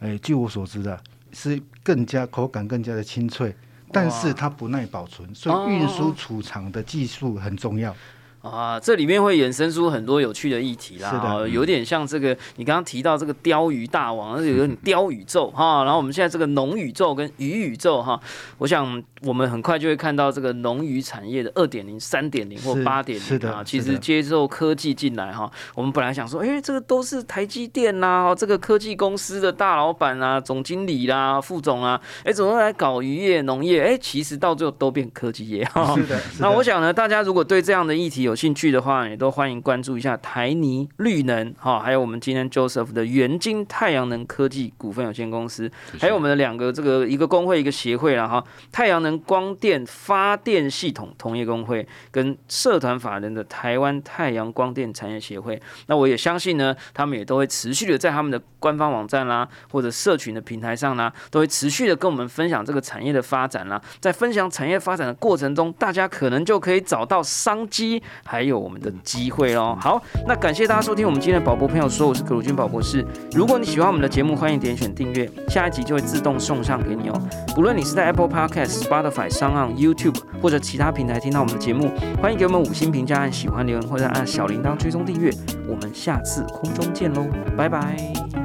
[0.00, 1.00] 哎，据我所知的，
[1.32, 3.54] 是更加口感更加的清脆，
[3.90, 7.94] 但是它不耐保存，所以运输储藏的技术很重要。
[8.40, 18.18] 啊，这里面会衍生出很多有趣的议题啦，是的，有点像这个你刚刚提到这个鲷鱼大王，而且有点鲷宇宙哈，然后我们现在这个农宇宙跟鱼宇宙哈，
[18.58, 33.82] 我想我们很快就会看到这个农渔产业的二点零、三点零或八点零啊，其实接受科技进来哈，我们本来想说，哎，这个都是台积电呐，这个科技公司的大老板啊、总经理啦、副总啊，哎，怎么来搞渔业、农业？
[33.82, 35.94] 哎，其实到最后都变科技业哈。
[35.96, 45.68] 是的，那我想呢，大家如果对这样的议题有兴趣的话，也都欢迎关注一下台泥绿能哈，还有我们今天 Joseph 的元晶太阳能科技股份有限公司，
[45.98, 55.60] 还有我们的两个这个一个工会一个协会了哈，太阳能光电发电系统同业工会跟社团法人的台湾太阳光电产业协会。
[55.86, 63.82] 那我也相信呢，他们也都会持续的在他们的官方网站啦，或者社群的平台上啦，都会持续的跟我们分享这个产业的发展啦。
[63.98, 68.58] 在分享产业发展的过程中，大家可能就可以找到商机，还有。
[68.58, 69.78] 我们的机会哦。
[69.80, 73.06] 好，那感谢大家收听我们今天的宝博朋友说，我是葛鲁军宝博士。
[73.32, 77.28] 如果你喜欢我们的节目，欢迎点选订阅，下一集就会自动送上给你哦。
[77.54, 85.32] 不论你是在 Apple Podcast、Spotify、s o n YouTube 或者其他平台听到我们的节目，欢迎给我们五星评价、按喜欢留言或者按小铃铛追踪订阅。
[85.68, 87.26] 我们下次空中见喽，
[87.56, 87.96] 拜拜，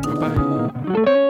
[0.04, 1.23] 拜拜。